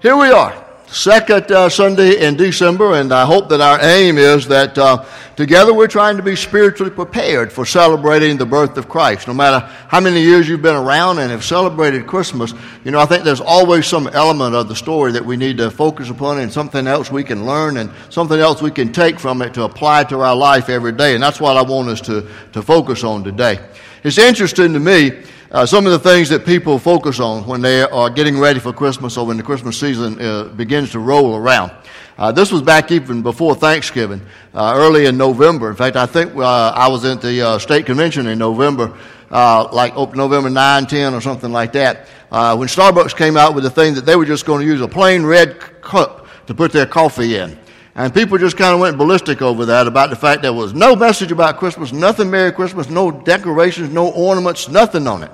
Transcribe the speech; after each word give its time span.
here 0.00 0.16
we 0.16 0.30
are, 0.30 0.64
second 0.86 1.52
uh, 1.52 1.68
Sunday 1.68 2.26
in 2.26 2.34
December, 2.34 2.94
and 2.94 3.12
I 3.12 3.26
hope 3.26 3.50
that 3.50 3.60
our 3.60 3.78
aim 3.82 4.16
is 4.16 4.48
that 4.48 4.78
uh, 4.78 5.04
together 5.36 5.74
we're 5.74 5.88
trying 5.88 6.16
to 6.16 6.22
be 6.22 6.36
spiritually 6.36 6.90
prepared 6.90 7.52
for 7.52 7.66
celebrating 7.66 8.38
the 8.38 8.46
birth 8.46 8.78
of 8.78 8.88
Christ. 8.88 9.28
No 9.28 9.34
matter 9.34 9.58
how 9.88 10.00
many 10.00 10.22
years 10.22 10.48
you've 10.48 10.62
been 10.62 10.74
around 10.74 11.18
and 11.18 11.30
have 11.30 11.44
celebrated 11.44 12.06
Christmas, 12.06 12.54
you 12.82 12.92
know, 12.92 12.98
I 12.98 13.04
think 13.04 13.24
there's 13.24 13.42
always 13.42 13.86
some 13.86 14.06
element 14.08 14.54
of 14.54 14.68
the 14.68 14.76
story 14.76 15.12
that 15.12 15.24
we 15.26 15.36
need 15.36 15.58
to 15.58 15.70
focus 15.70 16.08
upon 16.08 16.38
and 16.38 16.50
something 16.50 16.86
else 16.86 17.10
we 17.10 17.22
can 17.22 17.44
learn 17.44 17.76
and 17.76 17.90
something 18.08 18.40
else 18.40 18.62
we 18.62 18.70
can 18.70 18.90
take 18.90 19.20
from 19.20 19.42
it 19.42 19.52
to 19.52 19.64
apply 19.64 20.04
to 20.04 20.20
our 20.20 20.34
life 20.34 20.70
every 20.70 20.92
day. 20.92 21.12
And 21.12 21.22
that's 21.22 21.40
what 21.40 21.58
I 21.58 21.62
want 21.62 21.90
us 21.90 22.00
to, 22.02 22.26
to 22.54 22.62
focus 22.62 23.04
on 23.04 23.22
today. 23.22 23.60
It's 24.02 24.16
interesting 24.16 24.72
to 24.72 24.80
me 24.80 25.24
uh, 25.52 25.66
some 25.66 25.84
of 25.84 25.90
the 25.90 25.98
things 25.98 26.28
that 26.28 26.46
people 26.46 26.78
focus 26.78 27.18
on 27.18 27.44
when 27.44 27.60
they 27.60 27.82
are 27.82 28.08
getting 28.08 28.38
ready 28.38 28.60
for 28.60 28.72
Christmas 28.72 29.16
or 29.16 29.26
when 29.26 29.36
the 29.36 29.42
Christmas 29.42 29.78
season 29.78 30.20
uh, 30.20 30.44
begins 30.44 30.92
to 30.92 31.00
roll 31.00 31.34
around. 31.34 31.72
Uh, 32.16 32.30
this 32.30 32.52
was 32.52 32.62
back 32.62 32.92
even 32.92 33.20
before 33.22 33.56
Thanksgiving, 33.56 34.20
uh, 34.54 34.74
early 34.76 35.06
in 35.06 35.16
November. 35.16 35.68
In 35.68 35.74
fact, 35.74 35.96
I 35.96 36.06
think 36.06 36.36
uh, 36.36 36.70
I 36.70 36.86
was 36.86 37.04
at 37.04 37.20
the 37.20 37.42
uh, 37.42 37.58
state 37.58 37.84
convention 37.84 38.28
in 38.28 38.38
November, 38.38 38.96
like 39.30 39.96
November 39.96 40.50
9, 40.50 40.86
10, 40.86 41.14
or 41.14 41.20
something 41.20 41.50
like 41.50 41.72
that, 41.72 42.06
when 42.28 42.68
Starbucks 42.68 43.16
came 43.16 43.36
out 43.36 43.54
with 43.54 43.64
the 43.64 43.70
thing 43.70 43.94
that 43.94 44.06
they 44.06 44.14
were 44.14 44.26
just 44.26 44.46
going 44.46 44.60
to 44.60 44.66
use 44.66 44.80
a 44.80 44.88
plain 44.88 45.24
red 45.24 45.58
cup 45.80 46.28
to 46.46 46.54
put 46.54 46.70
their 46.70 46.86
coffee 46.86 47.36
in. 47.36 47.58
And 48.00 48.14
people 48.14 48.38
just 48.38 48.56
kind 48.56 48.72
of 48.72 48.80
went 48.80 48.96
ballistic 48.96 49.42
over 49.42 49.66
that 49.66 49.86
about 49.86 50.08
the 50.08 50.16
fact 50.16 50.40
there 50.40 50.54
was 50.54 50.72
no 50.72 50.96
message 50.96 51.32
about 51.32 51.58
Christmas, 51.58 51.92
nothing 51.92 52.30
Merry 52.30 52.50
Christmas, 52.50 52.88
no 52.88 53.10
decorations, 53.10 53.90
no 53.90 54.10
ornaments, 54.12 54.70
nothing 54.70 55.06
on 55.06 55.22
it. 55.22 55.30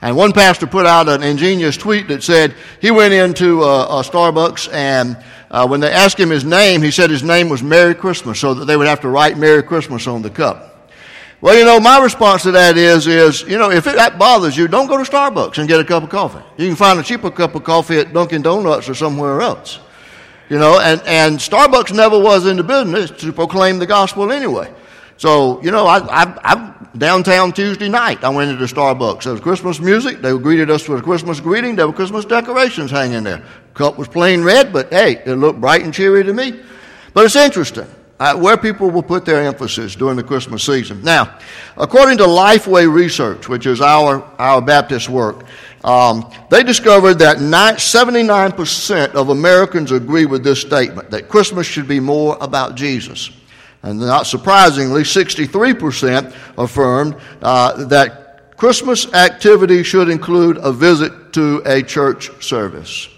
And 0.00 0.16
one 0.16 0.32
pastor 0.32 0.68
put 0.68 0.86
out 0.86 1.08
an 1.08 1.24
ingenious 1.24 1.76
tweet 1.76 2.06
that 2.06 2.22
said 2.22 2.54
he 2.80 2.92
went 2.92 3.12
into 3.12 3.64
a, 3.64 3.86
a 3.86 4.02
Starbucks 4.04 4.72
and 4.72 5.20
uh, 5.50 5.66
when 5.66 5.80
they 5.80 5.90
asked 5.90 6.20
him 6.20 6.30
his 6.30 6.44
name, 6.44 6.80
he 6.80 6.92
said 6.92 7.10
his 7.10 7.24
name 7.24 7.48
was 7.48 7.60
Merry 7.60 7.92
Christmas, 7.92 8.38
so 8.38 8.54
that 8.54 8.66
they 8.66 8.76
would 8.76 8.86
have 8.86 9.00
to 9.00 9.08
write 9.08 9.36
Merry 9.36 9.64
Christmas 9.64 10.06
on 10.06 10.22
the 10.22 10.30
cup. 10.30 10.92
Well, 11.40 11.58
you 11.58 11.64
know, 11.64 11.80
my 11.80 11.98
response 11.98 12.44
to 12.44 12.52
that 12.52 12.76
is, 12.76 13.08
is 13.08 13.42
you 13.42 13.58
know, 13.58 13.72
if 13.72 13.84
it, 13.88 13.96
that 13.96 14.16
bothers 14.16 14.56
you, 14.56 14.68
don't 14.68 14.86
go 14.86 14.96
to 14.96 15.10
Starbucks 15.10 15.58
and 15.58 15.66
get 15.66 15.80
a 15.80 15.84
cup 15.84 16.04
of 16.04 16.10
coffee. 16.10 16.44
You 16.56 16.68
can 16.68 16.76
find 16.76 17.00
a 17.00 17.02
cheaper 17.02 17.32
cup 17.32 17.56
of 17.56 17.64
coffee 17.64 17.98
at 17.98 18.12
Dunkin' 18.12 18.42
Donuts 18.42 18.88
or 18.88 18.94
somewhere 18.94 19.40
else. 19.40 19.80
You 20.48 20.58
know, 20.58 20.78
and, 20.78 21.02
and 21.06 21.38
Starbucks 21.38 21.94
never 21.94 22.18
was 22.18 22.46
in 22.46 22.56
the 22.56 22.62
business 22.62 23.10
to 23.22 23.32
proclaim 23.32 23.78
the 23.78 23.86
gospel 23.86 24.30
anyway. 24.30 24.72
So, 25.16 25.62
you 25.62 25.70
know, 25.70 25.86
I, 25.86 25.98
I, 25.98 26.38
I 26.44 26.74
downtown 26.96 27.52
Tuesday 27.52 27.88
night, 27.88 28.22
I 28.22 28.28
went 28.28 28.50
into 28.50 28.64
Starbucks. 28.64 29.24
There 29.24 29.32
was 29.32 29.40
Christmas 29.40 29.80
music. 29.80 30.20
They 30.20 30.36
greeted 30.38 30.70
us 30.70 30.88
with 30.88 31.00
a 31.00 31.02
Christmas 31.02 31.40
greeting. 31.40 31.74
There 31.74 31.86
were 31.86 31.92
Christmas 31.92 32.24
decorations 32.24 32.90
hanging 32.90 33.24
there. 33.24 33.42
Cup 33.74 33.98
was 33.98 34.08
plain 34.08 34.42
red, 34.42 34.72
but 34.72 34.92
hey, 34.92 35.22
it 35.24 35.34
looked 35.34 35.60
bright 35.60 35.82
and 35.82 35.92
cheery 35.92 36.22
to 36.24 36.32
me. 36.32 36.60
But 37.12 37.24
it's 37.24 37.36
interesting 37.36 37.86
uh, 38.18 38.36
where 38.36 38.56
people 38.56 38.90
will 38.90 39.02
put 39.02 39.24
their 39.24 39.42
emphasis 39.42 39.94
during 39.94 40.16
the 40.16 40.22
Christmas 40.22 40.62
season. 40.62 41.02
Now, 41.02 41.38
according 41.76 42.18
to 42.18 42.24
Lifeway 42.24 42.90
Research, 42.92 43.48
which 43.48 43.66
is 43.66 43.80
our, 43.80 44.22
our 44.38 44.62
Baptist 44.62 45.08
work, 45.08 45.44
um, 45.86 46.28
they 46.50 46.64
discovered 46.64 47.14
that 47.20 47.38
79% 47.38 49.14
of 49.14 49.28
Americans 49.28 49.92
agree 49.92 50.26
with 50.26 50.42
this 50.42 50.60
statement 50.60 51.10
that 51.12 51.28
Christmas 51.28 51.66
should 51.66 51.86
be 51.86 52.00
more 52.00 52.36
about 52.40 52.74
Jesus. 52.74 53.30
And 53.84 54.00
not 54.00 54.26
surprisingly, 54.26 55.02
63% 55.02 56.34
affirmed 56.58 57.16
uh, 57.40 57.84
that 57.84 58.56
Christmas 58.56 59.12
activity 59.12 59.84
should 59.84 60.08
include 60.08 60.56
a 60.56 60.72
visit 60.72 61.32
to 61.34 61.62
a 61.64 61.82
church 61.82 62.30
service. 62.44 63.08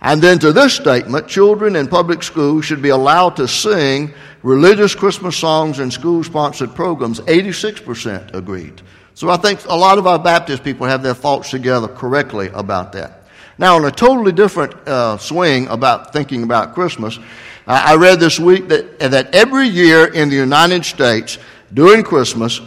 And 0.00 0.22
then 0.22 0.38
to 0.40 0.52
this 0.52 0.74
statement, 0.74 1.26
children 1.26 1.74
in 1.74 1.88
public 1.88 2.22
schools 2.22 2.64
should 2.64 2.82
be 2.82 2.90
allowed 2.90 3.36
to 3.36 3.48
sing 3.48 4.14
religious 4.44 4.94
Christmas 4.94 5.36
songs 5.36 5.80
in 5.80 5.90
school 5.90 6.22
sponsored 6.22 6.76
programs. 6.76 7.20
86% 7.20 8.34
agreed. 8.34 8.82
So 9.14 9.30
I 9.30 9.36
think 9.36 9.64
a 9.66 9.76
lot 9.76 9.98
of 9.98 10.06
our 10.06 10.18
Baptist 10.18 10.64
people 10.64 10.86
have 10.86 11.02
their 11.02 11.14
thoughts 11.14 11.50
together 11.50 11.86
correctly 11.86 12.50
about 12.52 12.92
that. 12.92 13.22
Now, 13.58 13.76
on 13.76 13.84
a 13.84 13.90
totally 13.90 14.32
different 14.32 14.74
uh, 14.88 15.16
swing 15.18 15.68
about 15.68 16.12
thinking 16.12 16.42
about 16.42 16.74
Christmas, 16.74 17.20
I 17.66 17.94
read 17.94 18.20
this 18.20 18.38
week 18.38 18.68
that, 18.68 18.98
that 18.98 19.34
every 19.34 19.68
year 19.68 20.12
in 20.12 20.28
the 20.28 20.36
United 20.36 20.84
States, 20.84 21.38
during 21.72 22.02
Christmas, 22.02 22.60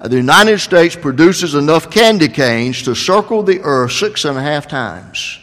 the 0.00 0.16
United 0.16 0.58
States 0.58 0.94
produces 0.94 1.54
enough 1.54 1.90
candy 1.90 2.28
canes 2.28 2.82
to 2.82 2.94
circle 2.94 3.42
the 3.42 3.60
earth 3.62 3.92
six 3.92 4.26
and 4.26 4.36
a 4.36 4.42
half 4.42 4.68
times. 4.68 5.40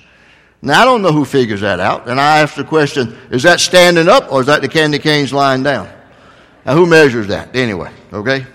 Now, 0.62 0.84
I 0.84 0.86
don't 0.86 1.02
know 1.02 1.12
who 1.12 1.26
figures 1.26 1.62
that 1.62 1.80
out, 1.80 2.08
and 2.08 2.22
I 2.22 2.40
ask 2.40 2.56
the 2.56 2.64
question 2.64 3.18
is 3.32 3.44
that 3.44 3.60
standing 3.60 4.08
up 4.08 4.32
or 4.32 4.42
is 4.42 4.48
that 4.48 4.62
the 4.62 4.70
candy 4.70 5.00
canes 5.00 5.34
lying 5.34 5.64
down? 5.64 5.90
Now, 6.64 6.76
who 6.76 6.86
measures 6.86 7.28
that 7.28 7.56
anyway? 7.56 7.92
Okay? 8.14 8.46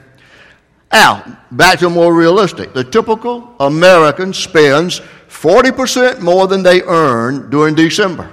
Now, 0.93 1.39
back 1.51 1.81
to 1.81 1.91
more 1.91 2.15
realistic. 2.15 2.73
The 2.73 2.85
typical 2.85 3.55
American 3.61 4.33
spends 4.33 5.01
40% 5.29 6.21
more 6.21 6.47
than 6.47 6.63
they 6.63 6.83
earn 6.83 7.51
during 7.51 7.75
December. 7.75 8.33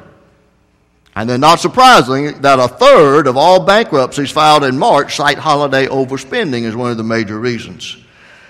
And 1.16 1.30
then, 1.30 1.42
not 1.42 1.60
surprising, 1.60 2.42
that 2.42 2.60
a 2.60 2.68
third 2.68 3.28
of 3.28 3.38
all 3.38 3.66
bankruptcies 3.66 4.32
filed 4.32 4.64
in 4.64 4.80
March 4.80 5.16
cite 5.16 5.38
holiday 5.38 5.86
overspending 5.86 6.64
as 6.64 6.76
one 6.76 6.90
of 6.90 6.98
the 6.98 7.04
major 7.04 7.40
reasons. 7.40 7.98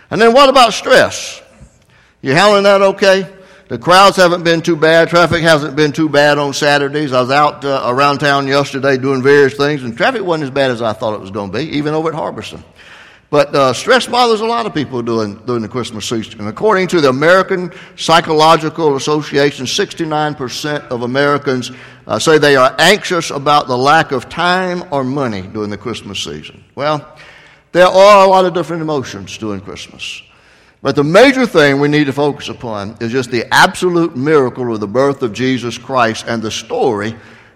And 0.09 0.21
then, 0.21 0.33
what 0.33 0.47
about 0.47 0.73
stress? 0.73 1.41
You 2.21 2.33
handling 2.33 2.63
that 2.63 2.81
okay? 2.81 3.27
The 3.67 3.77
crowds 3.77 4.15
haven't 4.15 4.43
been 4.43 4.61
too 4.61 4.75
bad. 4.75 5.09
Traffic 5.09 5.41
hasn't 5.41 5.75
been 5.75 5.91
too 5.91 6.07
bad 6.07 6.37
on 6.37 6.53
Saturdays. 6.53 7.11
I 7.11 7.21
was 7.21 7.31
out 7.31 7.65
uh, 7.65 7.81
around 7.85 8.19
town 8.19 8.47
yesterday 8.47 8.97
doing 8.97 9.21
various 9.21 9.55
things, 9.55 9.83
and 9.83 9.97
traffic 9.97 10.21
wasn't 10.21 10.43
as 10.43 10.51
bad 10.51 10.71
as 10.71 10.81
I 10.81 10.93
thought 10.93 11.15
it 11.15 11.19
was 11.19 11.31
going 11.31 11.51
to 11.51 11.57
be, 11.57 11.65
even 11.77 11.93
over 11.93 12.09
at 12.09 12.15
Harbison. 12.15 12.63
But 13.33 13.55
uh, 13.55 13.73
stress 13.73 14.05
bothers 14.05 14.41
a 14.41 14.45
lot 14.45 14.67
of 14.67 14.75
people 14.75 15.01
during, 15.01 15.37
during 15.47 15.63
the 15.63 15.67
Christmas 15.67 16.07
season. 16.07 16.39
And 16.39 16.47
according 16.47 16.85
to 16.89 17.01
the 17.01 17.09
American 17.09 17.71
Psychological 17.95 18.95
Association, 18.95 19.65
69% 19.65 20.89
of 20.89 21.01
Americans 21.01 21.71
uh, 22.05 22.19
say 22.19 22.37
they 22.37 22.55
are 22.55 22.75
anxious 22.77 23.31
about 23.31 23.67
the 23.67 23.75
lack 23.75 24.11
of 24.11 24.29
time 24.29 24.83
or 24.91 25.03
money 25.03 25.41
during 25.41 25.71
the 25.71 25.79
Christmas 25.79 26.23
season. 26.23 26.63
Well, 26.75 27.17
there 27.71 27.87
are 27.87 28.23
a 28.23 28.29
lot 28.29 28.45
of 28.45 28.53
different 28.53 28.83
emotions 28.83 29.35
during 29.39 29.61
Christmas. 29.61 30.21
But 30.83 30.95
the 30.95 31.03
major 31.03 31.47
thing 31.47 31.79
we 31.79 31.87
need 31.87 32.05
to 32.05 32.13
focus 32.13 32.49
upon 32.49 32.97
is 33.01 33.11
just 33.11 33.31
the 33.31 33.51
absolute 33.51 34.15
miracle 34.15 34.71
of 34.71 34.79
the 34.79 34.87
birth 34.87 35.23
of 35.23 35.33
Jesus 35.33 35.79
Christ 35.79 36.25
and 36.27 36.39
the 36.39 36.51
story 36.51 37.15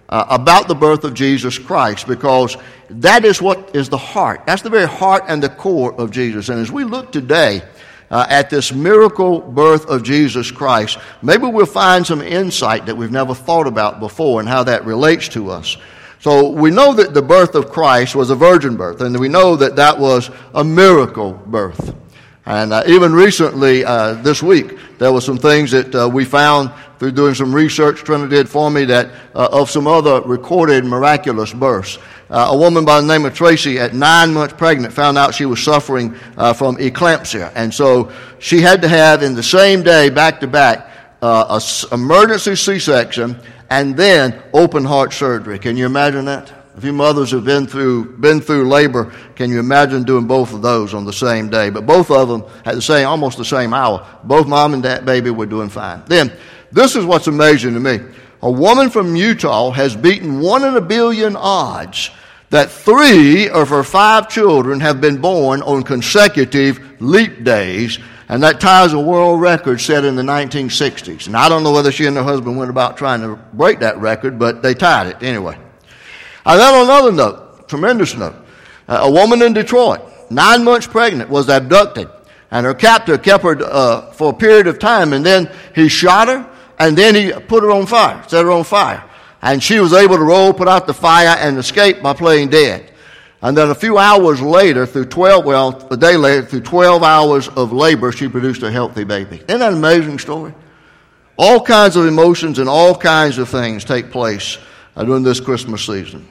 uh, 0.10 0.26
about 0.30 0.68
the 0.68 0.76
birth 0.76 1.04
of 1.04 1.14
Jesus 1.14 1.58
Christ 1.58 2.08
because 2.08 2.58
that 2.90 3.26
is 3.26 3.42
what 3.42 3.76
is 3.76 3.90
the 3.90 3.98
heart. 3.98 4.46
That's 4.46 4.62
the 4.62 4.70
very 4.70 4.88
heart 4.88 5.24
and 5.28 5.42
the 5.42 5.50
core 5.50 5.94
of 6.00 6.12
Jesus. 6.12 6.50
And 6.50 6.60
as 6.60 6.72
we 6.72 6.84
look 6.84 7.12
today 7.12 7.62
uh, 8.10 8.26
at 8.30 8.50
this 8.50 8.72
miracle 8.72 9.42
birth 9.42 9.86
of 9.88 10.04
Jesus 10.04 10.50
Christ, 10.52 10.98
maybe 11.22 11.48
we'll 11.48 11.66
find 11.66 12.08
some 12.08 12.22
insight 12.22 12.86
that 12.86 12.96
we've 12.96 13.12
never 13.12 13.34
thought 13.34 13.68
about 13.68 14.00
before 14.00 14.40
and 14.40 14.48
how 14.48 14.64
that 14.64 14.86
relates 14.86 15.28
to 15.30 15.50
us. 15.52 15.78
So 16.20 16.50
we 16.50 16.72
know 16.72 16.94
that 16.94 17.14
the 17.14 17.22
birth 17.22 17.54
of 17.54 17.70
Christ 17.70 18.16
was 18.16 18.32
a 18.32 18.36
virgin 18.36 18.76
birth, 18.76 19.02
and 19.02 19.20
we 19.20 19.30
know 19.30 19.56
that 19.56 19.76
that 19.76 20.00
was 20.00 20.32
a 20.54 20.64
miracle 20.64 21.34
birth. 21.34 21.94
And 22.48 22.72
uh, 22.72 22.82
even 22.88 23.12
recently, 23.12 23.84
uh, 23.84 24.14
this 24.14 24.42
week, 24.42 24.78
there 25.00 25.12
were 25.12 25.20
some 25.20 25.38
things 25.38 25.70
that 25.72 25.94
uh, 25.94 26.08
we 26.08 26.24
found 26.24 26.72
through 26.98 27.12
doing 27.12 27.34
some 27.34 27.54
research 27.54 28.06
Trinity 28.06 28.38
did 28.38 28.48
for 28.48 28.72
me 28.72 28.86
that 28.86 29.12
uh, 29.36 29.50
of 29.52 29.70
some 29.70 29.86
other 29.86 30.22
recorded 30.22 30.86
miraculous 30.86 31.54
births. 31.54 32.00
Uh, 32.30 32.48
a 32.52 32.58
woman 32.58 32.86
by 32.86 33.02
the 33.02 33.06
name 33.06 33.26
of 33.26 33.34
Tracy, 33.34 33.78
at 33.80 33.94
nine 33.94 34.34
months 34.34 34.54
pregnant, 34.54 34.94
found 34.94 35.18
out 35.18 35.36
she 35.36 35.44
was 35.46 35.62
suffering 35.62 36.16
uh, 36.38 36.54
from 36.54 36.78
eclampsia, 36.78 37.52
and 37.54 37.74
so 37.74 38.10
she 38.40 38.62
had 38.62 38.82
to 38.82 38.88
have 38.88 39.24
in 39.24 39.36
the 39.36 39.44
same 39.44 39.84
day, 39.84 40.10
back 40.10 40.40
to 40.40 40.48
back, 40.48 40.90
a 41.22 41.62
emergency 41.92 42.56
C-section 42.56 43.38
and 43.70 43.98
then 43.98 44.42
open 44.54 44.86
heart 44.86 45.12
surgery. 45.12 45.60
Can 45.60 45.76
you 45.76 45.86
imagine 45.86 46.24
that? 46.26 46.57
A 46.78 46.80
few 46.82 46.94
mothers 46.94 47.32
have 47.32 47.44
been 47.44 47.66
through 47.66 48.18
been 48.18 48.40
through 48.40 48.70
labor. 48.70 49.12
Can 49.36 49.50
you 49.50 49.60
imagine 49.60 50.04
doing 50.04 50.28
both 50.28 50.54
of 50.54 50.62
those 50.62 50.94
on 50.94 51.06
the 51.06 51.14
same 51.14 51.50
day? 51.50 51.72
But 51.72 51.88
both 51.88 52.12
of 52.12 52.30
them 52.30 52.44
at 52.66 52.76
the 52.76 52.84
same, 52.84 53.08
almost 53.08 53.40
the 53.40 53.46
same 53.46 53.74
hour. 53.74 54.06
Both 54.24 54.46
mom 54.46 54.76
and 54.76 54.84
dad 54.84 55.04
baby 55.04 55.32
were 55.32 55.48
doing 55.48 55.70
fine. 55.70 56.04
Then 56.06 56.32
this 56.72 56.96
is 56.96 57.04
what's 57.04 57.26
amazing 57.26 57.74
to 57.74 57.80
me. 57.80 58.00
A 58.44 58.52
woman 58.52 58.92
from 58.92 59.16
Utah 59.16 59.72
has 59.72 59.96
beaten 59.96 60.40
one 60.40 60.64
in 60.64 60.78
a 60.78 60.82
billion 60.82 61.36
odds 61.36 62.12
that 62.52 62.70
three 62.70 63.50
of 63.50 63.70
her 63.70 63.84
five 63.84 64.30
children 64.30 64.80
have 64.80 65.02
been 65.02 65.20
born 65.20 65.64
on 65.64 65.82
consecutive 65.82 67.02
leap 67.02 67.44
days, 67.44 67.98
and 68.30 68.44
that 68.44 68.62
ties 68.62 68.94
a 68.94 69.00
world 69.00 69.42
record 69.42 69.82
set 69.82 70.06
in 70.06 70.16
the 70.16 70.22
1960s. 70.22 71.26
And 71.26 71.36
I 71.36 71.50
don't 71.50 71.64
know 71.64 71.74
whether 71.74 71.92
she 71.92 72.06
and 72.06 72.16
her 72.18 72.24
husband 72.24 72.56
went 72.56 72.70
about 72.70 72.98
trying 72.98 73.22
to 73.22 73.36
break 73.54 73.80
that 73.80 73.98
record, 73.98 74.38
but 74.38 74.62
they 74.62 74.76
tied 74.76 75.08
it 75.08 75.24
anyway. 75.24 75.58
And 76.48 76.60
then 76.60 76.86
another 76.86 77.12
note, 77.12 77.68
tremendous 77.68 78.16
note, 78.16 78.36
a 78.88 79.12
woman 79.12 79.42
in 79.42 79.54
Detroit, 79.54 80.02
nine 80.32 80.64
months 80.64 80.88
pregnant, 80.88 81.30
was 81.30 81.50
abducted, 81.50 82.10
and 82.50 82.66
her 82.66 82.74
captor 82.74 83.18
kept 83.18 83.44
her 83.44 83.62
uh, 83.64 84.12
for 84.14 84.32
a 84.32 84.34
period 84.34 84.66
of 84.66 84.80
time, 84.80 85.14
and 85.14 85.26
then 85.26 85.52
he 85.76 85.90
shot 85.90 86.30
her 86.30 86.50
and 86.80 86.98
then 86.98 87.16
he 87.16 87.32
put 87.32 87.64
her 87.64 87.72
on 87.72 87.86
fire, 87.86 88.24
set 88.28 88.46
her 88.46 88.52
on 88.52 88.64
fire. 88.64 89.04
And 89.42 89.62
she 89.62 89.80
was 89.80 89.94
able 89.94 90.18
to 90.18 90.24
roll, 90.24 90.54
put 90.54 90.68
out 90.68 90.88
the 90.88 90.94
fire, 90.94 91.36
and 91.40 91.58
escape 91.58 92.02
by 92.02 92.14
playing 92.14 92.50
dead. 92.50 92.92
And 93.42 93.56
then 93.56 93.70
a 93.70 93.76
few 93.76 93.98
hours 93.98 94.42
later, 94.42 94.86
through 94.86 95.06
12, 95.06 95.46
well, 95.46 95.88
a 95.92 95.98
day 95.98 96.18
later, 96.18 96.46
through 96.46 96.62
12 96.62 97.04
hours 97.04 97.48
of 97.50 97.72
labor, 97.72 98.12
she 98.12 98.28
produced 98.28 98.64
a 98.64 98.72
healthy 98.72 99.04
baby. 99.04 99.38
Isn't 99.38 99.60
that 99.60 99.72
an 99.72 99.78
amazing 99.78 100.20
story? 100.20 100.54
All 101.38 101.64
kinds 101.64 101.96
of 101.96 102.08
emotions 102.08 102.58
and 102.58 102.68
all 102.68 102.96
kinds 102.96 103.38
of 103.38 103.48
things 103.48 103.84
take 103.84 104.10
place 104.10 104.58
uh, 104.96 105.04
during 105.04 105.22
this 105.24 105.40
Christmas 105.40 105.86
season. 105.86 106.28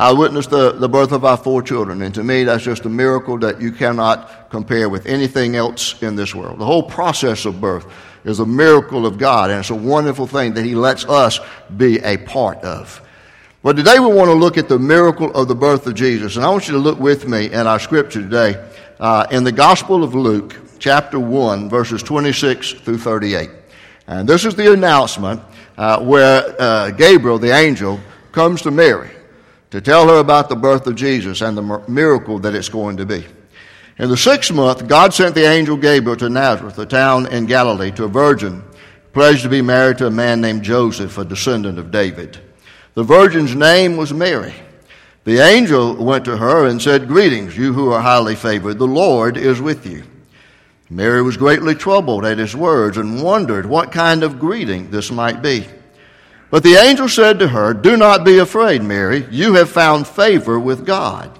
I 0.00 0.14
witnessed 0.14 0.48
the, 0.48 0.72
the 0.72 0.88
birth 0.88 1.12
of 1.12 1.26
our 1.26 1.36
four 1.36 1.60
children, 1.60 2.00
and 2.00 2.14
to 2.14 2.24
me, 2.24 2.44
that's 2.44 2.64
just 2.64 2.86
a 2.86 2.88
miracle 2.88 3.36
that 3.40 3.60
you 3.60 3.70
cannot 3.70 4.48
compare 4.48 4.88
with 4.88 5.04
anything 5.04 5.56
else 5.56 6.02
in 6.02 6.16
this 6.16 6.34
world. 6.34 6.58
The 6.58 6.64
whole 6.64 6.82
process 6.82 7.44
of 7.44 7.60
birth 7.60 7.84
is 8.24 8.40
a 8.40 8.46
miracle 8.46 9.04
of 9.04 9.18
God, 9.18 9.50
and 9.50 9.60
it's 9.60 9.68
a 9.68 9.74
wonderful 9.74 10.26
thing 10.26 10.54
that 10.54 10.64
He 10.64 10.74
lets 10.74 11.04
us 11.04 11.38
be 11.76 11.98
a 11.98 12.16
part 12.16 12.56
of. 12.60 13.06
But 13.62 13.76
today 13.76 13.98
we 13.98 14.06
want 14.06 14.28
to 14.28 14.34
look 14.34 14.56
at 14.56 14.70
the 14.70 14.78
miracle 14.78 15.34
of 15.34 15.48
the 15.48 15.54
birth 15.54 15.86
of 15.86 15.96
Jesus, 15.96 16.36
and 16.36 16.46
I 16.46 16.48
want 16.48 16.66
you 16.66 16.72
to 16.72 16.80
look 16.80 16.98
with 16.98 17.28
me 17.28 17.52
in 17.52 17.66
our 17.66 17.78
scripture 17.78 18.22
today 18.22 18.70
uh, 19.00 19.26
in 19.30 19.44
the 19.44 19.52
Gospel 19.52 20.02
of 20.02 20.14
Luke, 20.14 20.56
chapter 20.78 21.20
1, 21.20 21.68
verses 21.68 22.02
26 22.02 22.72
through 22.72 22.96
38. 22.96 23.50
And 24.06 24.26
this 24.26 24.46
is 24.46 24.54
the 24.54 24.72
announcement 24.72 25.42
uh, 25.76 26.02
where 26.02 26.56
uh, 26.58 26.90
Gabriel, 26.92 27.38
the 27.38 27.54
angel, 27.54 28.00
comes 28.32 28.62
to 28.62 28.70
Mary 28.70 29.10
to 29.70 29.80
tell 29.80 30.08
her 30.08 30.18
about 30.18 30.48
the 30.48 30.56
birth 30.56 30.86
of 30.86 30.96
Jesus 30.96 31.40
and 31.40 31.56
the 31.56 31.82
miracle 31.88 32.38
that 32.40 32.54
it's 32.54 32.68
going 32.68 32.96
to 32.96 33.06
be. 33.06 33.24
In 33.98 34.08
the 34.08 34.16
sixth 34.16 34.52
month, 34.52 34.88
God 34.88 35.12
sent 35.12 35.34
the 35.34 35.44
angel 35.44 35.76
Gabriel 35.76 36.16
to 36.16 36.28
Nazareth, 36.28 36.78
a 36.78 36.86
town 36.86 37.26
in 37.26 37.46
Galilee, 37.46 37.90
to 37.92 38.04
a 38.04 38.08
virgin 38.08 38.64
pledged 39.12 39.42
to 39.42 39.48
be 39.48 39.62
married 39.62 39.98
to 39.98 40.06
a 40.06 40.10
man 40.10 40.40
named 40.40 40.62
Joseph, 40.62 41.18
a 41.18 41.24
descendant 41.24 41.78
of 41.78 41.90
David. 41.90 42.38
The 42.94 43.02
virgin's 43.02 43.54
name 43.54 43.96
was 43.96 44.12
Mary. 44.12 44.54
The 45.24 45.38
angel 45.38 45.94
went 45.96 46.24
to 46.24 46.36
her 46.36 46.66
and 46.66 46.80
said, 46.80 47.08
Greetings, 47.08 47.56
you 47.56 47.72
who 47.72 47.92
are 47.92 48.00
highly 48.00 48.34
favored. 48.34 48.78
The 48.78 48.86
Lord 48.86 49.36
is 49.36 49.60
with 49.60 49.86
you. 49.86 50.04
Mary 50.88 51.22
was 51.22 51.36
greatly 51.36 51.74
troubled 51.74 52.24
at 52.24 52.38
his 52.38 52.56
words 52.56 52.96
and 52.96 53.22
wondered 53.22 53.66
what 53.66 53.92
kind 53.92 54.22
of 54.22 54.40
greeting 54.40 54.90
this 54.90 55.10
might 55.10 55.40
be. 55.42 55.66
But 56.50 56.64
the 56.64 56.74
angel 56.74 57.08
said 57.08 57.38
to 57.38 57.48
her, 57.48 57.72
Do 57.72 57.96
not 57.96 58.24
be 58.24 58.38
afraid, 58.38 58.82
Mary. 58.82 59.26
You 59.30 59.54
have 59.54 59.70
found 59.70 60.06
favor 60.06 60.58
with 60.58 60.84
God. 60.84 61.38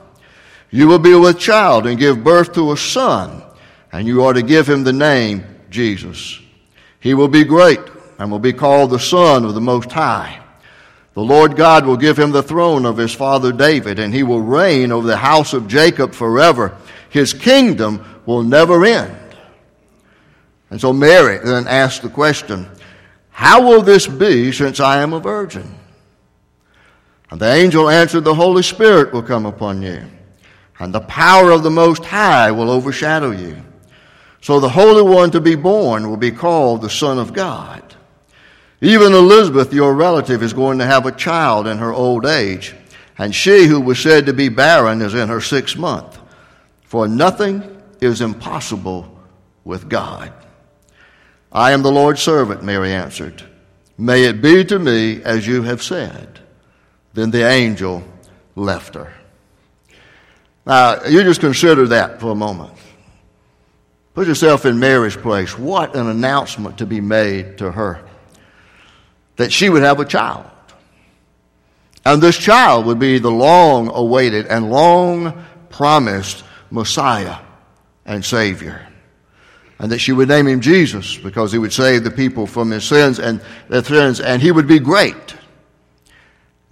You 0.71 0.87
will 0.87 1.01
be 1.01 1.15
with 1.15 1.39
child 1.39 1.87
and 1.87 1.99
give 1.99 2.23
birth 2.23 2.53
to 2.55 2.71
a 2.71 2.77
son, 2.77 3.43
and 3.91 4.07
you 4.07 4.25
are 4.25 4.33
to 4.33 4.43
give 4.43 4.69
him 4.69 4.85
the 4.85 4.93
name 4.93 5.45
Jesus. 5.69 6.41
He 7.01 7.15
will 7.15 7.29
be 7.29 7.45
great 7.45 7.81
and 8.19 8.31
will 8.31 8.39
be 8.39 8.53
called 8.53 8.91
the 8.91 9.01
Son 9.01 9.45
of 9.45 9.55
the 9.55 9.61
Most 9.61 9.91
High. 9.91 10.41
The 11.15 11.23
Lord 11.23 11.57
God 11.57 11.87
will 11.87 11.97
give 11.97 12.17
him 12.17 12.31
the 12.31 12.43
throne 12.43 12.87
of 12.87 12.97
his 12.97 13.13
father 13.13 13.53
David, 13.53 13.99
and 13.99 14.15
he 14.15 14.23
will 14.23 14.41
reign 14.41 14.93
over 14.93 15.07
the 15.07 15.17
house 15.17 15.55
of 15.55 15.67
Jacob 15.67 16.15
forever. 16.15 16.77
His 17.09 17.33
kingdom 17.33 18.05
will 18.27 18.45
never 18.45 18.85
end. 18.85 19.17
And 20.71 20.81
so 20.81 20.93
Mary 20.93 21.39
then 21.39 21.67
asked 21.67 22.03
the 22.03 22.09
question, 22.09 22.69
How 23.41 23.63
will 23.63 23.81
this 23.81 24.07
be 24.07 24.53
since 24.53 24.81
I 24.81 25.01
am 25.01 25.15
a 25.15 25.19
virgin? 25.19 25.75
And 27.31 27.41
the 27.41 27.51
angel 27.51 27.89
answered, 27.89 28.21
The 28.21 28.35
Holy 28.35 28.63
Spirit 28.63 29.15
will 29.15 29.23
come 29.23 29.47
upon 29.47 29.81
you, 29.81 30.05
and 30.79 30.93
the 30.95 31.01
power 31.01 31.51
of 31.51 31.63
the 31.63 31.71
Most 31.71 32.05
High 32.05 32.51
will 32.51 32.71
overshadow 32.71 33.31
you. 33.31 33.57
So 34.43 34.61
the 34.61 34.69
Holy 34.69 35.01
One 35.01 35.31
to 35.31 35.41
be 35.41 35.55
born 35.55 36.11
will 36.11 36.19
be 36.19 36.31
called 36.31 36.83
the 36.83 36.91
Son 36.91 37.19
of 37.19 37.33
God. 37.33 37.83
Even 38.83 39.15
Elizabeth, 39.15 39.73
your 39.73 39.95
relative, 39.95 40.43
is 40.43 40.53
going 40.53 40.79
to 40.79 40.85
have 40.85 41.07
a 41.07 41.13
child 41.13 41.67
in 41.67 41.79
her 41.79 41.95
old 41.95 42.27
age, 42.27 42.75
and 43.17 43.35
she 43.35 43.65
who 43.65 43.81
was 43.81 43.99
said 43.99 44.27
to 44.27 44.35
be 44.35 44.51
barren 44.51 45.01
is 45.01 45.15
in 45.15 45.31
her 45.31 45.41
sixth 45.41 45.79
month. 45.79 46.19
For 46.83 47.09
nothing 47.09 47.81
is 48.03 48.21
impossible 48.21 49.19
with 49.65 49.89
God. 49.89 50.31
I 51.53 51.73
am 51.73 51.83
the 51.83 51.91
Lord's 51.91 52.23
servant, 52.23 52.63
Mary 52.63 52.93
answered. 52.93 53.43
May 53.99 54.25
it 54.25 54.41
be 54.41 54.65
to 54.65 54.79
me 54.79 55.23
as 55.23 55.47
you 55.47 55.63
have 55.63 55.83
said. 55.83 56.41
Then 57.13 57.31
the 57.31 57.47
angel 57.47 58.05
left 58.55 58.95
her. 58.95 59.13
Now, 60.65 61.05
you 61.05 61.23
just 61.25 61.41
consider 61.41 61.89
that 61.89 62.21
for 62.21 62.31
a 62.31 62.37
moment. 62.37 62.73
Put 64.15 64.29
yourself 64.29 64.65
in 64.65 64.79
Mary's 64.79 65.17
place. 65.17 65.59
What 65.59 65.97
an 65.97 66.07
announcement 66.09 66.79
to 66.79 66.87
be 66.87 67.01
made 67.01 67.59
to 67.59 67.73
her 67.73 68.05
that 69.37 69.53
she 69.53 69.69
would 69.69 69.83
have 69.83 69.99
a 70.01 70.05
child. 70.05 70.45
And 72.05 72.23
this 72.23 72.37
child 72.37 72.87
would 72.87 72.99
be 72.99 73.19
the 73.19 73.31
long 73.31 73.89
awaited 73.89 74.47
and 74.47 74.71
long 74.71 75.45
promised 75.71 76.45
Messiah 76.71 77.39
and 78.05 78.25
Savior 78.25 78.90
and 79.81 79.91
that 79.91 79.99
she 79.99 80.13
would 80.13 80.29
name 80.29 80.47
him 80.47 80.61
Jesus 80.61 81.17
because 81.17 81.51
he 81.51 81.59
would 81.59 81.73
save 81.73 82.05
the 82.05 82.11
people 82.11 82.47
from 82.47 82.71
his 82.71 82.85
sins 82.85 83.19
and 83.19 83.41
their 83.69 83.83
sins, 83.83 84.21
and 84.21 84.43
he 84.43 84.53
would 84.53 84.69
be 84.69 84.79
great. 84.79 85.35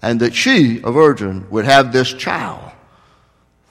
And 0.01 0.21
that 0.21 0.35
she, 0.35 0.81
a 0.85 0.93
virgin, 0.93 1.49
would 1.51 1.65
have 1.65 1.91
this 1.91 2.13
child 2.13 2.71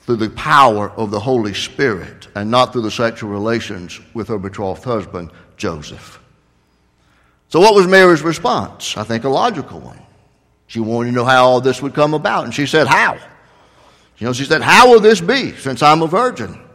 through 0.02 0.16
the 0.16 0.32
power 0.32 0.90
of 0.90 1.12
the 1.12 1.20
Holy 1.20 1.54
Spirit 1.54 2.28
and 2.34 2.50
not 2.50 2.74
through 2.74 2.82
the 2.82 2.92
sexual 2.92 3.30
relations 3.30 4.02
with 4.16 4.28
her 4.28 4.40
betrothed 4.40 4.84
husband, 4.84 5.30
Joseph. 5.56 6.20
So, 7.50 7.60
what 7.60 7.76
was 7.76 7.86
Mary's 7.86 8.24
response? 8.24 8.98
I 8.98 9.04
think 9.04 9.24
a 9.24 9.30
logical 9.30 9.80
one. 9.80 10.02
She 10.66 10.80
wanted 10.80 11.12
to 11.12 11.16
know 11.16 11.26
how 11.26 11.46
all 11.46 11.62
this 11.62 11.82
would 11.82 11.94
come 11.94 12.16
about, 12.16 12.46
and 12.46 12.54
she 12.54 12.66
said, 12.66 12.88
How? 12.88 13.14
You 14.18 14.26
know, 14.26 14.34
she 14.34 14.46
said, 14.46 14.64
How 14.64 14.90
will 14.90 15.00
this 15.00 15.22
be 15.22 15.56
since 15.56 15.84
I'm 15.84 16.02
a 16.02 16.08
virgin? 16.08 16.67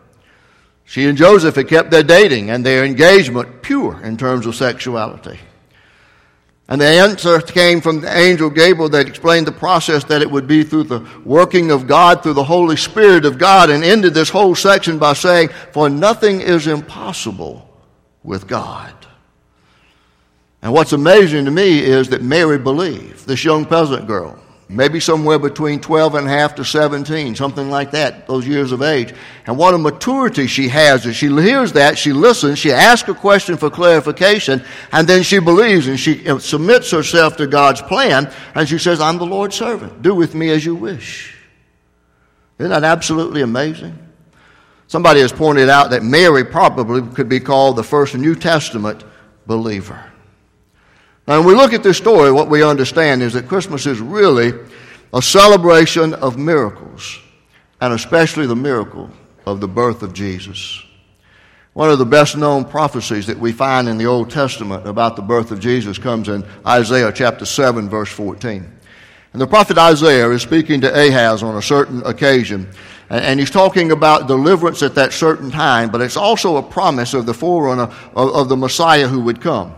She 0.92 1.06
and 1.06 1.16
Joseph 1.16 1.54
had 1.54 1.68
kept 1.68 1.90
their 1.90 2.02
dating 2.02 2.50
and 2.50 2.66
their 2.66 2.84
engagement 2.84 3.62
pure 3.62 3.98
in 4.02 4.18
terms 4.18 4.44
of 4.44 4.54
sexuality. 4.54 5.38
And 6.68 6.78
the 6.78 6.86
answer 6.86 7.40
came 7.40 7.80
from 7.80 8.02
the 8.02 8.14
angel 8.14 8.50
Gabriel 8.50 8.90
that 8.90 9.08
explained 9.08 9.46
the 9.46 9.52
process 9.52 10.04
that 10.04 10.20
it 10.20 10.30
would 10.30 10.46
be 10.46 10.62
through 10.62 10.82
the 10.82 11.08
working 11.24 11.70
of 11.70 11.86
God, 11.86 12.22
through 12.22 12.34
the 12.34 12.44
Holy 12.44 12.76
Spirit 12.76 13.24
of 13.24 13.38
God, 13.38 13.70
and 13.70 13.82
ended 13.82 14.12
this 14.12 14.28
whole 14.28 14.54
section 14.54 14.98
by 14.98 15.14
saying, 15.14 15.48
For 15.72 15.88
nothing 15.88 16.42
is 16.42 16.66
impossible 16.66 17.66
with 18.22 18.46
God. 18.46 18.92
And 20.60 20.74
what's 20.74 20.92
amazing 20.92 21.46
to 21.46 21.50
me 21.50 21.78
is 21.78 22.10
that 22.10 22.20
Mary 22.20 22.58
believed, 22.58 23.26
this 23.26 23.46
young 23.46 23.64
peasant 23.64 24.06
girl 24.06 24.38
maybe 24.72 25.00
somewhere 25.00 25.38
between 25.38 25.80
12 25.80 26.14
and 26.14 26.26
a 26.26 26.30
half 26.30 26.54
to 26.56 26.64
17, 26.64 27.34
something 27.34 27.70
like 27.70 27.90
that, 27.92 28.26
those 28.26 28.46
years 28.46 28.72
of 28.72 28.82
age. 28.82 29.14
And 29.46 29.56
what 29.58 29.74
a 29.74 29.78
maturity 29.78 30.46
she 30.46 30.68
has 30.68 31.06
as 31.06 31.14
she 31.14 31.28
hears 31.28 31.72
that, 31.74 31.98
she 31.98 32.12
listens, 32.12 32.58
she 32.58 32.72
asks 32.72 33.08
a 33.08 33.14
question 33.14 33.56
for 33.56 33.70
clarification, 33.70 34.64
and 34.92 35.06
then 35.06 35.22
she 35.22 35.38
believes 35.38 35.88
and 35.88 35.98
she 35.98 36.24
submits 36.40 36.90
herself 36.90 37.36
to 37.36 37.46
God's 37.46 37.82
plan, 37.82 38.32
and 38.54 38.68
she 38.68 38.78
says, 38.78 39.00
I'm 39.00 39.18
the 39.18 39.26
Lord's 39.26 39.56
servant. 39.56 40.02
Do 40.02 40.14
with 40.14 40.34
me 40.34 40.50
as 40.50 40.64
you 40.64 40.74
wish. 40.74 41.36
Isn't 42.58 42.70
that 42.70 42.84
absolutely 42.84 43.42
amazing? 43.42 43.98
Somebody 44.86 45.20
has 45.20 45.32
pointed 45.32 45.70
out 45.70 45.90
that 45.90 46.02
Mary 46.02 46.44
probably 46.44 47.02
could 47.14 47.28
be 47.28 47.40
called 47.40 47.76
the 47.76 47.82
first 47.82 48.14
New 48.14 48.34
Testament 48.34 49.04
believer. 49.46 50.11
Now, 51.26 51.38
when 51.38 51.46
we 51.46 51.54
look 51.54 51.72
at 51.72 51.84
this 51.84 51.98
story, 51.98 52.32
what 52.32 52.48
we 52.48 52.64
understand 52.64 53.22
is 53.22 53.34
that 53.34 53.46
Christmas 53.46 53.86
is 53.86 54.00
really 54.00 54.52
a 55.14 55.22
celebration 55.22 56.14
of 56.14 56.36
miracles, 56.36 57.18
and 57.80 57.92
especially 57.92 58.46
the 58.46 58.56
miracle 58.56 59.08
of 59.46 59.60
the 59.60 59.68
birth 59.68 60.02
of 60.02 60.14
Jesus. 60.14 60.82
One 61.74 61.90
of 61.90 61.98
the 61.98 62.06
best 62.06 62.36
known 62.36 62.64
prophecies 62.64 63.26
that 63.28 63.38
we 63.38 63.52
find 63.52 63.88
in 63.88 63.98
the 63.98 64.06
Old 64.06 64.30
Testament 64.30 64.86
about 64.86 65.16
the 65.16 65.22
birth 65.22 65.52
of 65.52 65.60
Jesus 65.60 65.96
comes 65.96 66.28
in 66.28 66.44
Isaiah 66.66 67.12
chapter 67.12 67.46
7, 67.46 67.88
verse 67.88 68.10
14. 68.10 68.78
And 69.32 69.40
the 69.40 69.46
prophet 69.46 69.78
Isaiah 69.78 70.30
is 70.30 70.42
speaking 70.42 70.82
to 70.82 70.92
Ahaz 70.92 71.42
on 71.42 71.56
a 71.56 71.62
certain 71.62 72.04
occasion, 72.04 72.68
and 73.08 73.38
he's 73.38 73.50
talking 73.50 73.92
about 73.92 74.26
deliverance 74.26 74.82
at 74.82 74.96
that 74.96 75.12
certain 75.12 75.50
time, 75.50 75.90
but 75.90 76.00
it's 76.00 76.16
also 76.16 76.56
a 76.56 76.62
promise 76.62 77.14
of 77.14 77.26
the 77.26 77.32
forerunner 77.32 77.94
of, 78.14 78.34
of 78.34 78.48
the 78.48 78.56
Messiah 78.56 79.06
who 79.06 79.20
would 79.20 79.40
come. 79.40 79.74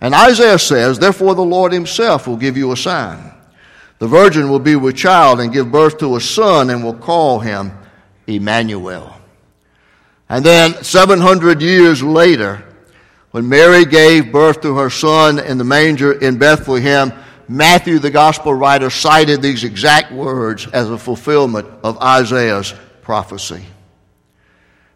And 0.00 0.14
Isaiah 0.14 0.58
says, 0.58 0.98
Therefore 0.98 1.34
the 1.34 1.42
Lord 1.42 1.72
himself 1.72 2.26
will 2.26 2.36
give 2.36 2.56
you 2.56 2.72
a 2.72 2.76
sign. 2.76 3.32
The 3.98 4.06
virgin 4.06 4.48
will 4.48 4.60
be 4.60 4.76
with 4.76 4.96
child 4.96 5.40
and 5.40 5.52
give 5.52 5.72
birth 5.72 5.98
to 5.98 6.16
a 6.16 6.20
son 6.20 6.70
and 6.70 6.84
will 6.84 6.94
call 6.94 7.40
him 7.40 7.72
Emmanuel. 8.26 9.14
And 10.28 10.44
then 10.44 10.84
700 10.84 11.60
years 11.62 12.02
later, 12.02 12.64
when 13.32 13.48
Mary 13.48 13.84
gave 13.84 14.30
birth 14.30 14.60
to 14.60 14.76
her 14.76 14.90
son 14.90 15.38
in 15.38 15.58
the 15.58 15.64
manger 15.64 16.12
in 16.12 16.38
Bethlehem, 16.38 17.12
Matthew, 17.48 17.98
the 17.98 18.10
gospel 18.10 18.54
writer, 18.54 18.90
cited 18.90 19.42
these 19.42 19.64
exact 19.64 20.12
words 20.12 20.66
as 20.68 20.90
a 20.90 20.98
fulfillment 20.98 21.66
of 21.82 21.98
Isaiah's 21.98 22.74
prophecy. 23.02 23.64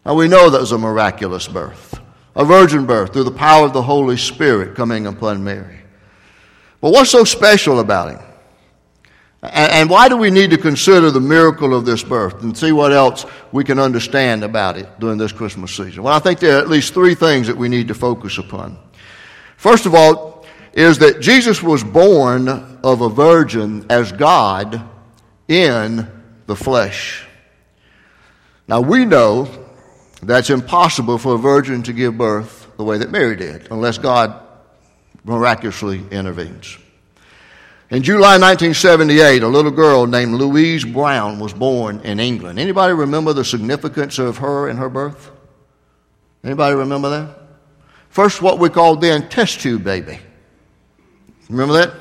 Now 0.05 0.13
we 0.13 0.27
know 0.27 0.49
that 0.49 0.61
was 0.61 0.71
a 0.71 0.77
miraculous 0.77 1.47
birth 1.47 1.99
a 2.35 2.45
virgin 2.45 2.85
birth 2.85 3.13
through 3.13 3.23
the 3.23 3.31
power 3.31 3.65
of 3.65 3.73
the 3.73 3.81
Holy 3.81 4.17
Spirit 4.17 4.75
coming 4.75 5.07
upon 5.07 5.43
Mary. 5.43 5.79
But 6.81 6.91
what's 6.91 7.09
so 7.09 7.23
special 7.23 7.79
about 7.79 8.11
him? 8.11 8.19
And 9.41 9.89
why 9.89 10.07
do 10.07 10.15
we 10.15 10.31
need 10.31 10.51
to 10.51 10.57
consider 10.57 11.11
the 11.11 11.19
miracle 11.19 11.73
of 11.75 11.85
this 11.85 12.01
birth 12.01 12.43
and 12.43 12.57
see 12.57 12.71
what 12.71 12.93
else 12.93 13.25
we 13.51 13.65
can 13.65 13.77
understand 13.77 14.43
about 14.43 14.77
it 14.77 14.87
during 14.99 15.17
this 15.17 15.33
Christmas 15.33 15.75
season? 15.75 16.03
Well, 16.03 16.13
I 16.13 16.19
think 16.19 16.39
there 16.39 16.57
are 16.57 16.61
at 16.61 16.69
least 16.69 16.93
three 16.93 17.13
things 17.13 17.47
that 17.47 17.57
we 17.57 17.67
need 17.67 17.89
to 17.89 17.93
focus 17.93 18.37
upon. 18.37 18.77
First 19.57 19.85
of 19.85 19.93
all, 19.93 20.45
is 20.71 20.97
that 20.99 21.19
Jesus 21.19 21.61
was 21.61 21.83
born 21.83 22.47
of 22.47 23.01
a 23.01 23.09
virgin 23.09 23.85
as 23.89 24.11
God 24.11 24.81
in 25.47 26.07
the 26.47 26.55
flesh. 26.55 27.25
Now, 28.67 28.81
we 28.81 29.05
know 29.05 29.62
that's 30.27 30.49
impossible 30.49 31.17
for 31.17 31.35
a 31.35 31.37
virgin 31.37 31.83
to 31.83 31.93
give 31.93 32.17
birth 32.17 32.71
the 32.77 32.83
way 32.83 32.97
that 32.97 33.11
Mary 33.11 33.35
did, 33.35 33.67
unless 33.71 33.97
God 33.97 34.41
miraculously 35.23 36.03
intervenes. 36.11 36.77
In 37.89 38.01
July 38.01 38.39
1978, 38.39 39.43
a 39.43 39.47
little 39.47 39.71
girl 39.71 40.07
named 40.07 40.33
Louise 40.33 40.83
Brown 40.83 41.39
was 41.39 41.53
born 41.53 41.99
in 42.01 42.19
England. 42.19 42.57
Anybody 42.57 42.93
remember 42.93 43.33
the 43.33 43.45
significance 43.45 44.17
of 44.17 44.37
her 44.37 44.67
and 44.67 44.79
her 44.79 44.89
birth? 44.89 45.31
Anybody 46.43 46.75
remember 46.75 47.09
that? 47.11 47.37
First, 48.09 48.41
what 48.41 48.59
we 48.59 48.69
called 48.69 49.01
then 49.01 49.29
test 49.29 49.61
tube 49.61 49.83
baby. 49.83 50.19
Remember 51.49 51.73
that? 51.73 51.93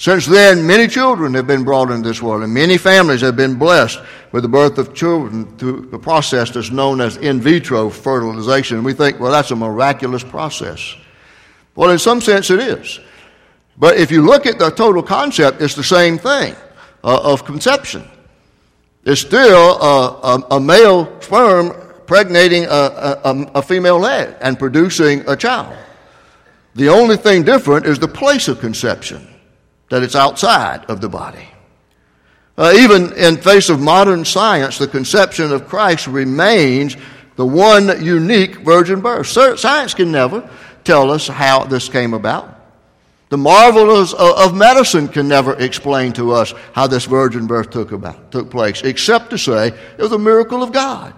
Since 0.00 0.24
then, 0.24 0.66
many 0.66 0.88
children 0.88 1.34
have 1.34 1.46
been 1.46 1.62
brought 1.62 1.90
into 1.90 2.08
this 2.08 2.22
world, 2.22 2.42
and 2.42 2.54
many 2.54 2.78
families 2.78 3.20
have 3.20 3.36
been 3.36 3.56
blessed 3.56 4.00
with 4.32 4.44
the 4.44 4.48
birth 4.48 4.78
of 4.78 4.94
children 4.94 5.58
through 5.58 5.88
the 5.90 5.98
process 5.98 6.48
that's 6.48 6.70
known 6.70 7.02
as 7.02 7.18
in 7.18 7.38
vitro 7.38 7.90
fertilization. 7.90 8.78
And 8.78 8.86
we 8.86 8.94
think, 8.94 9.20
well, 9.20 9.30
that's 9.30 9.50
a 9.50 9.56
miraculous 9.56 10.24
process. 10.24 10.96
Well, 11.74 11.90
in 11.90 11.98
some 11.98 12.22
sense, 12.22 12.48
it 12.48 12.60
is. 12.60 12.98
But 13.76 13.98
if 13.98 14.10
you 14.10 14.22
look 14.22 14.46
at 14.46 14.58
the 14.58 14.70
total 14.70 15.02
concept, 15.02 15.60
it's 15.60 15.74
the 15.74 15.84
same 15.84 16.16
thing 16.16 16.56
uh, 17.04 17.20
of 17.22 17.44
conception. 17.44 18.08
It's 19.04 19.20
still 19.20 19.76
a, 19.82 20.20
a, 20.22 20.46
a 20.52 20.60
male 20.60 21.20
sperm 21.20 21.74
pregnating 22.06 22.64
a, 22.64 23.20
a, 23.54 23.60
female 23.60 24.06
egg 24.06 24.34
and 24.40 24.58
producing 24.58 25.28
a 25.28 25.36
child. 25.36 25.76
The 26.74 26.88
only 26.88 27.18
thing 27.18 27.42
different 27.42 27.84
is 27.84 27.98
the 27.98 28.08
place 28.08 28.48
of 28.48 28.60
conception, 28.60 29.28
that 29.90 30.02
it's 30.02 30.16
outside 30.16 30.86
of 30.86 31.00
the 31.00 31.08
body. 31.08 31.46
Uh, 32.56 32.72
even 32.76 33.12
in 33.12 33.36
face 33.36 33.68
of 33.68 33.80
modern 33.80 34.24
science, 34.24 34.78
the 34.78 34.88
conception 34.88 35.52
of 35.52 35.68
Christ 35.68 36.06
remains 36.06 36.96
the 37.36 37.46
one 37.46 38.04
unique 38.04 38.56
virgin 38.56 39.00
birth. 39.00 39.26
Science 39.26 39.94
can 39.94 40.10
never 40.10 40.48
tell 40.84 41.10
us 41.10 41.26
how 41.26 41.64
this 41.64 41.88
came 41.88 42.14
about. 42.14 42.56
The 43.30 43.38
marvels 43.38 44.12
of 44.12 44.56
medicine 44.56 45.06
can 45.06 45.28
never 45.28 45.54
explain 45.54 46.12
to 46.14 46.32
us 46.32 46.52
how 46.72 46.88
this 46.88 47.04
virgin 47.04 47.46
birth 47.46 47.70
took, 47.70 47.92
about, 47.92 48.32
took 48.32 48.50
place, 48.50 48.82
except 48.82 49.30
to 49.30 49.38
say 49.38 49.68
it 49.68 50.02
was 50.02 50.12
a 50.12 50.18
miracle 50.18 50.62
of 50.62 50.72
God 50.72 51.14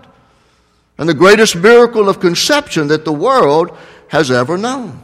and 0.99 1.09
the 1.09 1.15
greatest 1.15 1.57
miracle 1.57 2.09
of 2.09 2.21
conception 2.21 2.89
that 2.89 3.05
the 3.05 3.13
world 3.13 3.77
has 4.09 4.31
ever 4.31 4.59
known. 4.59 5.01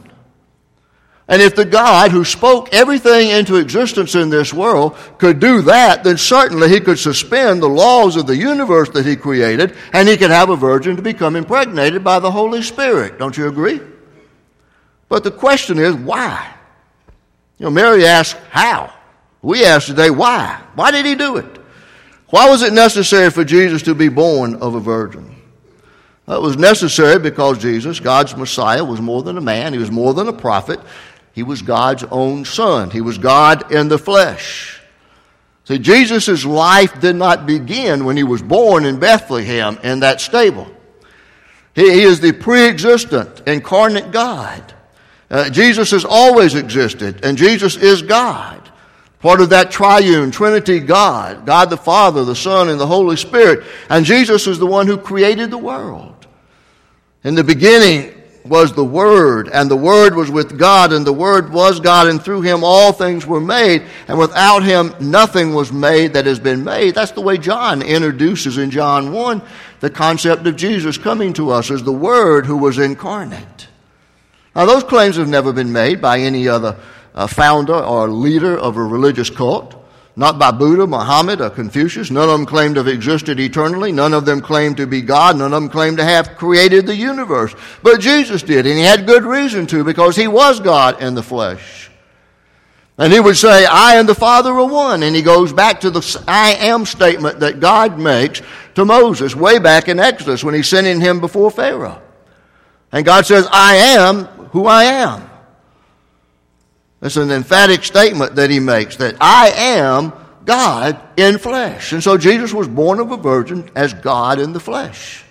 And 1.29 1.43
if 1.43 1.55
the 1.55 1.63
God 1.63 2.09
who 2.09 2.25
spoke 2.25 2.73
everything 2.73 3.29
into 3.29 3.57
existence 3.57 4.15
in 4.15 4.31
this 4.31 4.51
world 4.51 4.97
could 5.19 5.39
do 5.39 5.61
that, 5.61 6.03
then 6.03 6.17
certainly 6.17 6.69
he 6.69 6.79
could 6.79 6.97
suspend 6.97 7.61
the 7.61 7.69
laws 7.69 8.15
of 8.15 8.25
the 8.25 8.35
universe 8.35 8.89
that 8.89 9.05
he 9.05 9.15
created, 9.15 9.75
and 9.93 10.09
he 10.09 10.17
could 10.17 10.31
have 10.31 10.49
a 10.49 10.55
virgin 10.55 10.95
to 10.95 11.03
become 11.03 11.35
impregnated 11.35 12.03
by 12.03 12.17
the 12.17 12.31
Holy 12.31 12.63
Spirit. 12.63 13.19
Don't 13.19 13.37
you 13.37 13.47
agree? 13.47 13.79
But 15.07 15.23
the 15.23 15.29
question 15.29 15.77
is, 15.77 15.93
why? 15.93 16.51
You 17.59 17.65
know, 17.65 17.71
Mary 17.71 18.07
asked, 18.07 18.35
how? 18.49 18.91
We 19.43 19.65
ask 19.65 19.85
today, 19.85 20.09
why? 20.09 20.59
Why 20.73 20.89
did 20.89 21.05
he 21.05 21.13
do 21.13 21.37
it? 21.37 21.59
Why 22.29 22.49
was 22.49 22.63
it 22.63 22.73
necessary 22.73 23.29
for 23.29 23.43
Jesus 23.43 23.83
to 23.83 23.93
be 23.93 24.09
born 24.09 24.55
of 24.55 24.73
a 24.73 24.79
virgin? 24.79 25.35
It 26.27 26.41
was 26.41 26.57
necessary 26.57 27.17
because 27.17 27.57
Jesus, 27.57 27.99
God's 27.99 28.37
Messiah, 28.37 28.85
was 28.85 29.01
more 29.01 29.23
than 29.23 29.37
a 29.37 29.41
man. 29.41 29.73
He 29.73 29.79
was 29.79 29.89
more 29.89 30.13
than 30.13 30.27
a 30.27 30.33
prophet. 30.33 30.79
He 31.39 31.43
was 31.43 31.61
God's 31.61 32.03
own 32.11 32.43
son. 32.43 32.89
He 32.89 32.99
was 32.99 33.17
God 33.17 33.71
in 33.71 33.87
the 33.87 33.97
flesh. 33.97 34.81
See, 35.63 35.79
Jesus' 35.79 36.43
life 36.43 36.99
did 36.99 37.15
not 37.15 37.45
begin 37.45 38.03
when 38.03 38.17
he 38.17 38.25
was 38.25 38.41
born 38.41 38.83
in 38.83 38.99
Bethlehem 38.99 39.79
in 39.81 40.01
that 40.01 40.19
stable. 40.19 40.69
He, 41.75 41.93
he 41.93 42.01
is 42.01 42.19
the 42.19 42.33
pre 42.33 42.67
existent, 42.67 43.43
incarnate 43.47 44.11
God. 44.11 44.73
Uh, 45.31 45.49
Jesus 45.49 45.91
has 45.91 46.03
always 46.03 46.55
existed, 46.55 47.23
and 47.23 47.37
Jesus 47.37 47.77
is 47.77 48.01
God. 48.01 48.69
Part 49.21 49.39
of 49.39 49.51
that 49.51 49.71
triune 49.71 50.31
Trinity 50.31 50.81
God, 50.81 51.45
God 51.45 51.69
the 51.69 51.77
Father, 51.77 52.25
the 52.25 52.35
Son, 52.35 52.67
and 52.67 52.77
the 52.77 52.85
Holy 52.85 53.15
Spirit. 53.15 53.65
And 53.89 54.03
Jesus 54.03 54.45
is 54.45 54.59
the 54.59 54.65
one 54.65 54.87
who 54.87 54.97
created 54.97 55.51
the 55.51 55.57
world. 55.57 56.27
In 57.23 57.35
the 57.35 57.45
beginning 57.45 58.18
was 58.45 58.73
the 58.73 58.85
Word, 58.85 59.49
and 59.49 59.69
the 59.69 59.75
Word 59.75 60.15
was 60.15 60.31
with 60.31 60.57
God, 60.57 60.93
and 60.93 61.05
the 61.05 61.13
Word 61.13 61.51
was 61.51 61.79
God, 61.79 62.07
and 62.07 62.21
through 62.21 62.41
Him 62.41 62.63
all 62.63 62.91
things 62.91 63.25
were 63.25 63.41
made, 63.41 63.83
and 64.07 64.17
without 64.17 64.63
Him 64.63 64.93
nothing 64.99 65.53
was 65.53 65.71
made 65.71 66.13
that 66.13 66.25
has 66.25 66.39
been 66.39 66.63
made. 66.63 66.95
That's 66.95 67.11
the 67.11 67.21
way 67.21 67.37
John 67.37 67.81
introduces 67.81 68.57
in 68.57 68.71
John 68.71 69.11
1 69.11 69.41
the 69.79 69.89
concept 69.89 70.47
of 70.47 70.55
Jesus 70.55 70.97
coming 70.97 71.33
to 71.33 71.51
us 71.51 71.71
as 71.71 71.83
the 71.83 71.91
Word 71.91 72.45
who 72.45 72.57
was 72.57 72.77
incarnate. 72.77 73.67
Now, 74.55 74.65
those 74.65 74.83
claims 74.83 75.17
have 75.17 75.29
never 75.29 75.53
been 75.53 75.71
made 75.71 76.01
by 76.01 76.19
any 76.19 76.47
other 76.47 76.77
uh, 77.15 77.27
founder 77.27 77.75
or 77.75 78.09
leader 78.09 78.57
of 78.57 78.77
a 78.77 78.83
religious 78.83 79.29
cult. 79.29 79.75
Not 80.19 80.37
by 80.37 80.51
Buddha, 80.51 80.85
Muhammad, 80.85 81.39
or 81.39 81.49
Confucius. 81.49 82.11
None 82.11 82.27
of 82.27 82.37
them 82.37 82.45
claim 82.45 82.73
to 82.73 82.81
have 82.81 82.89
existed 82.89 83.39
eternally. 83.39 83.93
None 83.93 84.13
of 84.13 84.25
them 84.25 84.41
claim 84.41 84.75
to 84.75 84.85
be 84.85 85.01
God. 85.01 85.37
None 85.37 85.53
of 85.53 85.61
them 85.61 85.69
claim 85.69 85.95
to 85.95 86.03
have 86.03 86.35
created 86.35 86.85
the 86.85 86.95
universe. 86.95 87.55
But 87.81 88.01
Jesus 88.01 88.43
did, 88.43 88.67
and 88.67 88.77
he 88.77 88.83
had 88.83 89.07
good 89.07 89.23
reason 89.23 89.65
to 89.67 89.85
because 89.85 90.17
he 90.17 90.27
was 90.27 90.59
God 90.59 91.01
in 91.01 91.15
the 91.15 91.23
flesh. 91.23 91.89
And 92.97 93.13
he 93.13 93.21
would 93.21 93.37
say, 93.37 93.65
I 93.65 93.97
and 93.97 94.09
the 94.09 94.13
Father 94.13 94.51
are 94.51 94.67
one. 94.67 95.03
And 95.03 95.15
he 95.15 95.21
goes 95.21 95.53
back 95.53 95.79
to 95.81 95.89
the 95.89 96.23
I 96.27 96.55
am 96.55 96.85
statement 96.85 97.39
that 97.39 97.61
God 97.61 97.97
makes 97.97 98.41
to 98.75 98.83
Moses 98.83 99.37
way 99.37 99.57
back 99.57 99.87
in 99.87 100.01
Exodus 100.01 100.43
when 100.43 100.53
he's 100.53 100.67
sending 100.67 100.99
him 100.99 101.21
before 101.21 101.49
Pharaoh. 101.49 102.01
And 102.91 103.05
God 103.05 103.25
says, 103.25 103.47
I 103.49 103.75
am 103.75 104.25
who 104.51 104.65
I 104.65 104.83
am. 104.83 105.28
It's 107.01 107.15
an 107.15 107.31
emphatic 107.31 107.83
statement 107.83 108.35
that 108.35 108.49
he 108.49 108.59
makes 108.59 108.97
that 108.97 109.15
I 109.21 109.51
am 109.55 110.13
God 110.45 110.99
in 111.17 111.37
flesh. 111.37 111.93
And 111.93 112.03
so 112.03 112.17
Jesus 112.17 112.53
was 112.53 112.67
born 112.67 112.99
of 112.99 113.11
a 113.11 113.17
virgin 113.17 113.69
as 113.75 113.93
God 113.93 114.39
in 114.39 114.51
the 114.51 114.59
flesh. 114.59 115.23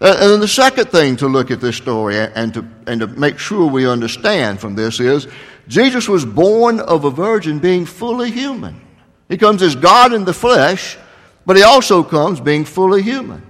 Uh, 0.00 0.16
and 0.20 0.30
then 0.32 0.40
the 0.40 0.48
second 0.48 0.90
thing 0.90 1.16
to 1.16 1.26
look 1.26 1.50
at 1.50 1.60
this 1.60 1.76
story 1.76 2.18
and 2.18 2.52
to, 2.52 2.66
and 2.86 3.00
to 3.00 3.06
make 3.06 3.38
sure 3.38 3.68
we 3.68 3.88
understand 3.88 4.60
from 4.60 4.74
this 4.74 5.00
is 5.00 5.26
Jesus 5.68 6.08
was 6.08 6.24
born 6.24 6.80
of 6.80 7.04
a 7.04 7.10
virgin 7.10 7.58
being 7.58 7.86
fully 7.86 8.30
human. 8.30 8.80
He 9.28 9.38
comes 9.38 9.62
as 9.62 9.74
God 9.74 10.12
in 10.12 10.24
the 10.24 10.34
flesh, 10.34 10.98
but 11.46 11.56
he 11.56 11.62
also 11.62 12.02
comes 12.02 12.40
being 12.40 12.64
fully 12.64 13.02
human. 13.02 13.42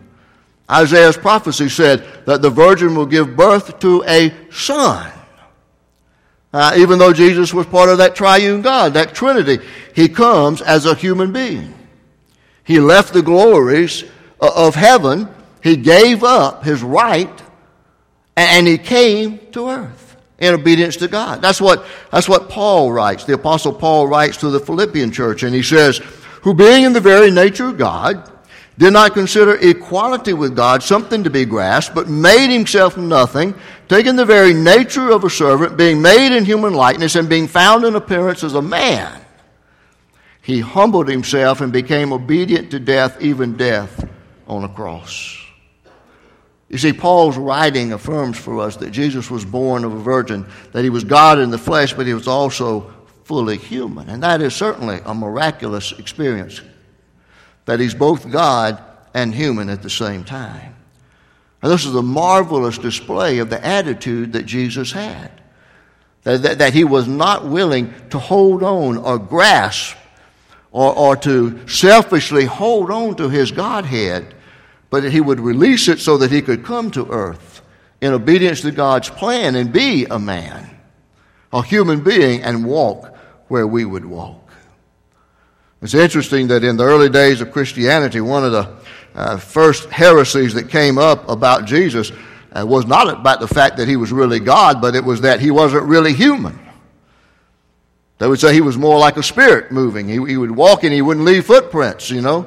Isaiah's 0.70 1.16
prophecy 1.16 1.68
said 1.68 2.06
that 2.26 2.42
the 2.42 2.50
virgin 2.50 2.94
will 2.94 3.06
give 3.06 3.36
birth 3.36 3.78
to 3.80 4.04
a 4.06 4.32
son. 4.50 5.12
Uh, 6.52 6.74
even 6.76 6.98
though 6.98 7.12
Jesus 7.12 7.52
was 7.52 7.66
part 7.66 7.88
of 7.88 7.98
that 7.98 8.14
triune 8.14 8.62
God, 8.62 8.94
that 8.94 9.14
Trinity, 9.14 9.58
he 9.94 10.08
comes 10.08 10.62
as 10.62 10.86
a 10.86 10.94
human 10.94 11.32
being. 11.32 11.74
He 12.64 12.80
left 12.80 13.12
the 13.12 13.22
glories 13.22 14.04
of 14.40 14.74
heaven, 14.74 15.28
he 15.62 15.76
gave 15.76 16.24
up 16.24 16.64
his 16.64 16.82
right, 16.82 17.42
and 18.36 18.66
he 18.66 18.78
came 18.78 19.38
to 19.52 19.68
earth 19.68 20.16
in 20.38 20.54
obedience 20.54 20.96
to 20.96 21.08
God. 21.08 21.40
That's 21.40 21.60
what, 21.60 21.86
that's 22.10 22.28
what 22.28 22.48
Paul 22.48 22.92
writes. 22.92 23.24
The 23.24 23.34
Apostle 23.34 23.72
Paul 23.72 24.06
writes 24.06 24.38
to 24.38 24.50
the 24.50 24.60
Philippian 24.60 25.10
church, 25.10 25.42
and 25.42 25.54
he 25.54 25.62
says, 25.62 25.98
Who 26.42 26.54
being 26.54 26.84
in 26.84 26.92
the 26.92 27.00
very 27.00 27.30
nature 27.30 27.68
of 27.68 27.78
God, 27.78 28.30
did 28.78 28.92
not 28.92 29.14
consider 29.14 29.56
equality 29.56 30.34
with 30.34 30.54
God 30.54 30.82
something 30.82 31.24
to 31.24 31.30
be 31.30 31.44
grasped, 31.44 31.94
but 31.94 32.08
made 32.08 32.52
himself 32.52 32.96
nothing, 32.96 33.54
taking 33.88 34.16
the 34.16 34.24
very 34.24 34.52
nature 34.52 35.10
of 35.10 35.24
a 35.24 35.30
servant, 35.30 35.76
being 35.76 36.02
made 36.02 36.36
in 36.36 36.44
human 36.44 36.74
likeness, 36.74 37.14
and 37.14 37.28
being 37.28 37.46
found 37.46 37.84
in 37.84 37.96
appearance 37.96 38.44
as 38.44 38.54
a 38.54 38.62
man. 38.62 39.22
He 40.42 40.60
humbled 40.60 41.08
himself 41.08 41.60
and 41.60 41.72
became 41.72 42.12
obedient 42.12 42.70
to 42.70 42.78
death, 42.78 43.20
even 43.20 43.56
death 43.56 44.06
on 44.46 44.64
a 44.64 44.68
cross. 44.68 45.42
You 46.68 46.78
see, 46.78 46.92
Paul's 46.92 47.36
writing 47.36 47.92
affirms 47.92 48.36
for 48.36 48.60
us 48.60 48.76
that 48.76 48.90
Jesus 48.90 49.30
was 49.30 49.44
born 49.44 49.84
of 49.84 49.94
a 49.94 49.98
virgin, 49.98 50.46
that 50.72 50.84
he 50.84 50.90
was 50.90 51.04
God 51.04 51.38
in 51.38 51.50
the 51.50 51.58
flesh, 51.58 51.94
but 51.94 52.06
he 52.06 52.14
was 52.14 52.28
also 52.28 52.92
fully 53.24 53.56
human. 53.56 54.08
And 54.08 54.22
that 54.22 54.40
is 54.40 54.54
certainly 54.54 55.00
a 55.04 55.14
miraculous 55.14 55.92
experience 55.92 56.60
that 57.66 57.78
he's 57.80 57.94
both 57.94 58.30
God 58.30 58.82
and 59.12 59.34
human 59.34 59.68
at 59.68 59.82
the 59.82 59.90
same 59.90 60.24
time. 60.24 60.74
And 61.62 61.72
this 61.72 61.84
is 61.84 61.94
a 61.94 62.02
marvelous 62.02 62.78
display 62.78 63.38
of 63.38 63.50
the 63.50 63.64
attitude 63.64 64.32
that 64.32 64.46
Jesus 64.46 64.92
had. 64.92 65.30
that, 66.22 66.42
that, 66.42 66.58
that 66.58 66.74
he 66.74 66.84
was 66.84 67.06
not 67.06 67.46
willing 67.46 67.92
to 68.10 68.18
hold 68.18 68.62
on 68.62 68.96
or 68.96 69.18
grasp 69.18 69.96
or, 70.70 70.94
or 70.96 71.16
to 71.16 71.66
selfishly 71.68 72.44
hold 72.44 72.90
on 72.90 73.16
to 73.16 73.28
his 73.28 73.50
Godhead, 73.50 74.34
but 74.90 75.02
that 75.02 75.12
he 75.12 75.20
would 75.20 75.40
release 75.40 75.88
it 75.88 75.98
so 75.98 76.18
that 76.18 76.30
he 76.30 76.42
could 76.42 76.64
come 76.64 76.90
to 76.92 77.10
earth 77.10 77.62
in 78.00 78.12
obedience 78.12 78.60
to 78.60 78.70
God's 78.70 79.08
plan 79.08 79.54
and 79.54 79.72
be 79.72 80.04
a 80.04 80.18
man, 80.18 80.68
a 81.52 81.62
human 81.62 82.04
being, 82.04 82.42
and 82.42 82.66
walk 82.66 83.16
where 83.48 83.66
we 83.66 83.84
would 83.84 84.04
walk. 84.04 84.45
It's 85.82 85.94
interesting 85.94 86.48
that 86.48 86.64
in 86.64 86.76
the 86.76 86.84
early 86.84 87.08
days 87.08 87.40
of 87.40 87.52
Christianity, 87.52 88.20
one 88.20 88.44
of 88.44 88.52
the 88.52 88.76
uh, 89.14 89.36
first 89.36 89.88
heresies 89.90 90.54
that 90.54 90.68
came 90.68 90.98
up 90.98 91.28
about 91.28 91.66
Jesus 91.66 92.12
uh, 92.52 92.64
was 92.66 92.86
not 92.86 93.08
about 93.08 93.40
the 93.40 93.48
fact 93.48 93.76
that 93.76 93.88
he 93.88 93.96
was 93.96 94.12
really 94.12 94.40
God, 94.40 94.80
but 94.80 94.94
it 94.94 95.04
was 95.04 95.20
that 95.20 95.40
he 95.40 95.50
wasn't 95.50 95.84
really 95.84 96.12
human. 96.12 96.58
They 98.18 98.26
would 98.26 98.40
say 98.40 98.54
he 98.54 98.62
was 98.62 98.78
more 98.78 98.98
like 98.98 99.18
a 99.18 99.22
spirit 99.22 99.70
moving. 99.70 100.08
He, 100.08 100.14
he 100.14 100.36
would 100.36 100.50
walk 100.50 100.84
and 100.84 100.92
he 100.92 101.02
wouldn't 101.02 101.26
leave 101.26 101.44
footprints, 101.44 102.10
you 102.10 102.22
know. 102.22 102.46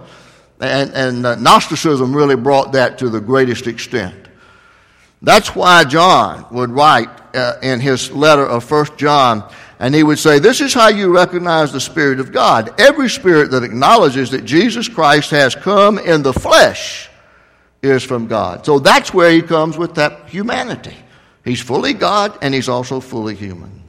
And, 0.60 0.92
and 0.94 1.26
uh, 1.26 1.36
Gnosticism 1.36 2.16
really 2.16 2.36
brought 2.36 2.74
that 2.74 2.98
to 3.00 3.10
the 3.10 3.22
greatest 3.22 3.68
extent. 3.68 4.28
That's 5.22 5.56
why 5.56 5.84
John 5.84 6.46
would 6.52 6.72
write 6.72 7.10
uh, 7.36 7.58
in 7.62 7.80
his 7.80 8.12
letter 8.12 8.46
of 8.46 8.64
First 8.64 8.98
John, 8.98 9.48
and 9.80 9.96
he 9.96 10.04
would 10.04 10.20
say, 10.20 10.40
This 10.40 10.60
is 10.60 10.74
how 10.74 10.90
you 10.90 11.14
recognize 11.14 11.72
the 11.72 11.80
Spirit 11.80 12.20
of 12.20 12.32
God. 12.32 12.80
Every 12.80 13.10
spirit 13.10 13.52
that 13.52 13.64
acknowledges 13.64 14.32
that 14.32 14.44
Jesus 14.44 14.90
Christ 14.90 15.32
has 15.32 15.56
come 15.56 15.98
in 15.98 16.22
the 16.22 16.34
flesh 16.34 17.10
is 17.82 18.04
from 18.04 18.28
God. 18.28 18.66
So 18.66 18.80
that's 18.80 19.14
where 19.14 19.32
he 19.32 19.42
comes 19.42 19.78
with 19.78 19.96
that 19.96 20.28
humanity. 20.30 20.96
He's 21.46 21.62
fully 21.62 21.94
God 21.94 22.38
and 22.42 22.54
he's 22.54 22.68
also 22.68 23.00
fully 23.00 23.36
human. 23.36 23.82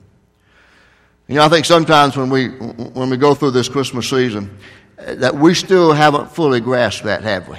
You 1.27 1.37
know, 1.37 1.45
I 1.45 1.49
think 1.49 1.67
sometimes 1.67 2.17
when 2.17 2.31
we, 2.31 2.49
when 2.49 3.11
we 3.11 3.17
go 3.17 3.35
through 3.35 3.51
this 3.53 3.69
Christmas 3.69 4.09
season, 4.09 4.57
that 4.97 5.35
we 5.35 5.55
still 5.55 5.93
haven't 5.93 6.31
fully 6.31 6.61
grasped 6.61 7.05
that, 7.05 7.23
have 7.23 7.49
we? 7.49 7.59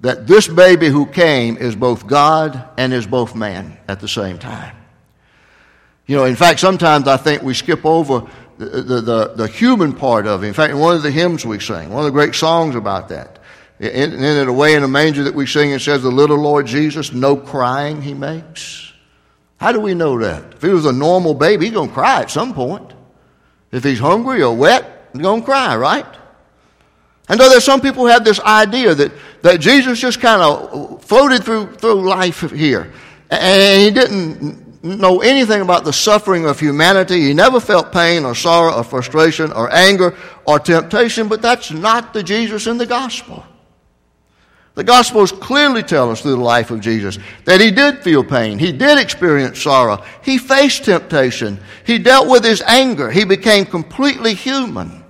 That 0.00 0.26
this 0.26 0.48
baby 0.48 0.88
who 0.88 1.06
came 1.06 1.56
is 1.56 1.74
both 1.74 2.06
God 2.06 2.68
and 2.76 2.92
is 2.92 3.06
both 3.06 3.34
man 3.34 3.78
at 3.88 4.00
the 4.00 4.08
same 4.08 4.38
time. 4.38 4.76
You 6.06 6.16
know, 6.16 6.24
in 6.24 6.36
fact, 6.36 6.60
sometimes 6.60 7.08
I 7.08 7.16
think 7.16 7.42
we 7.42 7.54
skip 7.54 7.84
over 7.84 8.28
the, 8.58 8.64
the, 8.64 9.00
the, 9.00 9.32
the 9.36 9.46
human 9.48 9.92
part 9.92 10.26
of 10.26 10.44
it. 10.44 10.48
In 10.48 10.54
fact, 10.54 10.72
in 10.72 10.78
one 10.78 10.96
of 10.96 11.02
the 11.02 11.10
hymns 11.10 11.44
we 11.44 11.58
sing, 11.60 11.90
one 11.90 12.00
of 12.00 12.04
the 12.04 12.10
great 12.10 12.34
songs 12.34 12.74
about 12.74 13.08
that, 13.08 13.38
in, 13.80 14.12
in 14.12 14.22
it, 14.22 14.48
away 14.48 14.74
in 14.74 14.82
a 14.82 14.88
manger 14.88 15.24
that 15.24 15.34
we 15.34 15.46
sing, 15.46 15.70
it 15.70 15.80
says, 15.80 16.02
The 16.02 16.10
little 16.10 16.36
Lord 16.36 16.66
Jesus, 16.66 17.12
no 17.12 17.36
crying 17.36 18.02
he 18.02 18.14
makes. 18.14 18.92
How 19.56 19.72
do 19.72 19.80
we 19.80 19.94
know 19.94 20.18
that? 20.20 20.54
If 20.54 20.62
he 20.62 20.68
was 20.68 20.86
a 20.86 20.92
normal 20.92 21.34
baby, 21.34 21.66
he's 21.66 21.74
going 21.74 21.88
to 21.88 21.94
cry 21.94 22.20
at 22.20 22.30
some 22.30 22.54
point. 22.54 22.92
If 23.72 23.82
he's 23.82 23.98
hungry 23.98 24.42
or 24.42 24.54
wet, 24.54 25.08
he's 25.12 25.22
going 25.22 25.40
to 25.40 25.44
cry, 25.44 25.76
right? 25.76 26.06
And 27.28 27.40
though 27.40 27.48
there's 27.48 27.64
some 27.64 27.80
people 27.80 28.04
who 28.04 28.10
have 28.10 28.24
this 28.24 28.38
idea 28.40 28.94
that, 28.94 29.12
that 29.42 29.60
Jesus 29.60 29.98
just 29.98 30.20
kind 30.20 30.42
of 30.42 31.02
floated 31.04 31.42
through, 31.42 31.74
through 31.74 32.06
life 32.06 32.50
here, 32.50 32.92
and 33.30 33.82
he 33.82 33.90
didn't 33.90 34.63
know 34.84 35.22
anything 35.22 35.62
about 35.62 35.84
the 35.84 35.92
suffering 35.92 36.44
of 36.44 36.60
humanity. 36.60 37.22
He 37.22 37.34
never 37.34 37.58
felt 37.58 37.92
pain 37.92 38.24
or 38.24 38.34
sorrow 38.34 38.76
or 38.76 38.84
frustration 38.84 39.50
or 39.52 39.72
anger 39.72 40.16
or 40.44 40.58
temptation, 40.58 41.28
but 41.28 41.42
that's 41.42 41.70
not 41.70 42.12
the 42.12 42.22
Jesus 42.22 42.66
in 42.66 42.78
the 42.78 42.86
gospel. 42.86 43.44
The 44.74 44.84
Gospels 44.84 45.30
clearly 45.30 45.84
tell 45.84 46.10
us 46.10 46.20
through 46.20 46.32
the 46.32 46.42
life 46.42 46.72
of 46.72 46.80
Jesus 46.80 47.18
that 47.44 47.60
he 47.60 47.70
did 47.70 48.02
feel 48.02 48.24
pain. 48.24 48.58
He 48.58 48.72
did 48.72 48.98
experience 48.98 49.62
sorrow. 49.62 50.02
He 50.24 50.36
faced 50.36 50.84
temptation. 50.84 51.60
He 51.86 51.98
dealt 51.98 52.28
with 52.28 52.44
his 52.44 52.60
anger. 52.62 53.08
He 53.08 53.24
became 53.24 53.66
completely 53.66 54.34
human. 54.34 55.04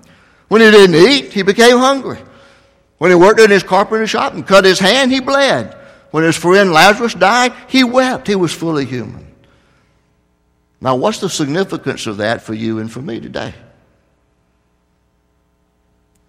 When 0.48 0.60
he 0.60 0.70
didn't 0.70 0.96
eat, 0.96 1.32
he 1.32 1.40
became 1.40 1.78
hungry. 1.78 2.18
When 2.98 3.10
he 3.10 3.14
worked 3.14 3.40
in 3.40 3.50
his 3.50 3.62
carpenter 3.62 4.06
shop 4.06 4.34
and 4.34 4.46
cut 4.46 4.66
his 4.66 4.78
hand, 4.78 5.10
he 5.10 5.20
bled. 5.20 5.74
When 6.10 6.24
his 6.24 6.36
friend 6.36 6.70
Lazarus 6.70 7.14
died, 7.14 7.54
he 7.66 7.84
wept. 7.84 8.28
He 8.28 8.36
was 8.36 8.52
fully 8.52 8.84
human. 8.84 9.23
Now, 10.84 10.96
what's 10.96 11.18
the 11.18 11.30
significance 11.30 12.06
of 12.06 12.18
that 12.18 12.42
for 12.42 12.52
you 12.52 12.78
and 12.78 12.92
for 12.92 13.00
me 13.00 13.18
today? 13.18 13.54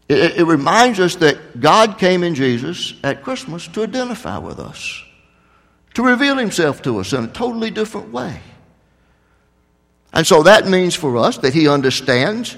It, 0.07 0.37
it, 0.37 0.45
reminds 0.45 0.97
us 1.01 1.15
that 1.15 1.59
God 1.59 1.97
came 1.97 2.23
in 2.23 2.35
Jesus 2.35 2.93
at 3.03 3.21
Christmas 3.21 3.67
to 3.69 3.83
identify 3.83 4.37
with 4.37 4.59
us, 4.59 5.03
to 5.95 6.03
reveal 6.03 6.37
himself 6.37 6.81
to 6.83 6.99
us 6.99 7.11
in 7.11 7.25
a 7.25 7.27
totally 7.27 7.69
different 7.69 8.13
way. 8.13 8.39
And 10.13 10.25
so 10.25 10.43
that 10.43 10.69
means 10.69 10.95
for 10.95 11.17
us 11.17 11.39
that 11.39 11.53
he 11.53 11.67
understands 11.67 12.55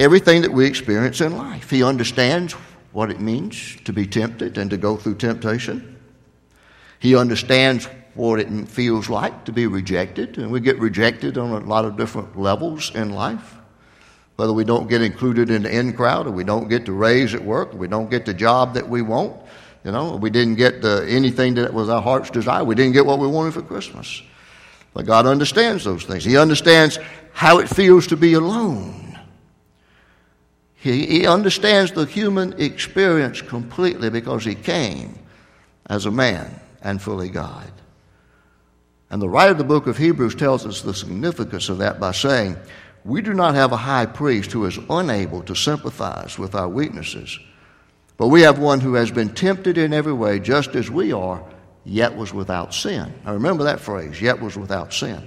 everything 0.00 0.42
that 0.42 0.52
we 0.52 0.66
experience 0.66 1.20
in 1.20 1.36
life. 1.36 1.70
He 1.70 1.84
understands 1.84 2.54
what 2.90 3.12
it 3.12 3.20
means 3.20 3.76
to 3.84 3.92
be 3.92 4.08
tempted 4.08 4.58
and 4.58 4.70
to 4.70 4.76
go 4.76 4.96
through 4.96 5.14
temptation. 5.16 6.00
He 6.98 7.14
understands 7.14 7.88
what 8.14 8.40
it 8.40 8.68
feels 8.68 9.08
like 9.08 9.44
to 9.44 9.52
be 9.52 9.66
rejected, 9.66 10.38
and 10.38 10.50
we 10.50 10.60
get 10.60 10.78
rejected 10.78 11.38
on 11.38 11.50
a 11.50 11.66
lot 11.66 11.84
of 11.84 11.96
different 11.96 12.38
levels 12.38 12.94
in 12.94 13.10
life 13.10 13.58
whether 14.38 14.52
we 14.52 14.62
don't 14.62 14.88
get 14.88 15.02
included 15.02 15.50
in 15.50 15.64
the 15.64 15.76
in 15.76 15.92
crowd 15.92 16.28
or 16.28 16.30
we 16.30 16.44
don't 16.44 16.68
get 16.68 16.86
the 16.86 16.92
raise 16.92 17.34
at 17.34 17.42
work 17.42 17.74
or 17.74 17.76
we 17.76 17.88
don't 17.88 18.08
get 18.08 18.24
the 18.24 18.32
job 18.32 18.74
that 18.74 18.88
we 18.88 19.02
want. 19.02 19.36
You 19.82 19.90
know, 19.90 20.14
we 20.14 20.30
didn't 20.30 20.54
get 20.54 20.80
the, 20.80 21.04
anything 21.08 21.54
that 21.54 21.74
was 21.74 21.88
our 21.88 22.00
heart's 22.00 22.30
desire. 22.30 22.62
We 22.62 22.76
didn't 22.76 22.92
get 22.92 23.04
what 23.04 23.18
we 23.18 23.26
wanted 23.26 23.54
for 23.54 23.62
Christmas. 23.62 24.22
But 24.94 25.06
God 25.06 25.26
understands 25.26 25.82
those 25.82 26.04
things. 26.04 26.24
He 26.24 26.36
understands 26.36 27.00
how 27.32 27.58
it 27.58 27.68
feels 27.68 28.06
to 28.06 28.16
be 28.16 28.34
alone. 28.34 29.18
He, 30.76 31.04
he 31.06 31.26
understands 31.26 31.90
the 31.90 32.06
human 32.06 32.60
experience 32.60 33.42
completely 33.42 34.08
because 34.08 34.44
He 34.44 34.54
came 34.54 35.18
as 35.86 36.06
a 36.06 36.12
man 36.12 36.60
and 36.80 37.02
fully 37.02 37.28
God. 37.28 37.72
And 39.10 39.22
the 39.22 39.28
writer 39.28 39.52
of 39.52 39.58
the 39.58 39.64
book 39.64 39.86
of 39.86 39.96
Hebrews 39.96 40.34
tells 40.34 40.66
us 40.66 40.82
the 40.82 40.94
significance 40.94 41.68
of 41.68 41.78
that 41.78 41.98
by 41.98 42.12
saying, 42.12 42.56
we 43.04 43.22
do 43.22 43.32
not 43.32 43.54
have 43.54 43.72
a 43.72 43.76
high 43.76 44.06
priest 44.06 44.52
who 44.52 44.66
is 44.66 44.78
unable 44.90 45.42
to 45.44 45.54
sympathize 45.54 46.38
with 46.38 46.54
our 46.54 46.68
weaknesses, 46.68 47.38
but 48.16 48.28
we 48.28 48.42
have 48.42 48.58
one 48.58 48.80
who 48.80 48.94
has 48.94 49.10
been 49.10 49.32
tempted 49.32 49.78
in 49.78 49.92
every 49.92 50.12
way, 50.12 50.40
just 50.40 50.74
as 50.74 50.90
we 50.90 51.12
are, 51.12 51.42
yet 51.84 52.16
was 52.16 52.34
without 52.34 52.74
sin. 52.74 53.14
Now 53.24 53.32
remember 53.32 53.64
that 53.64 53.80
phrase, 53.80 54.20
yet 54.20 54.40
was 54.40 54.56
without 54.56 54.92
sin. 54.92 55.26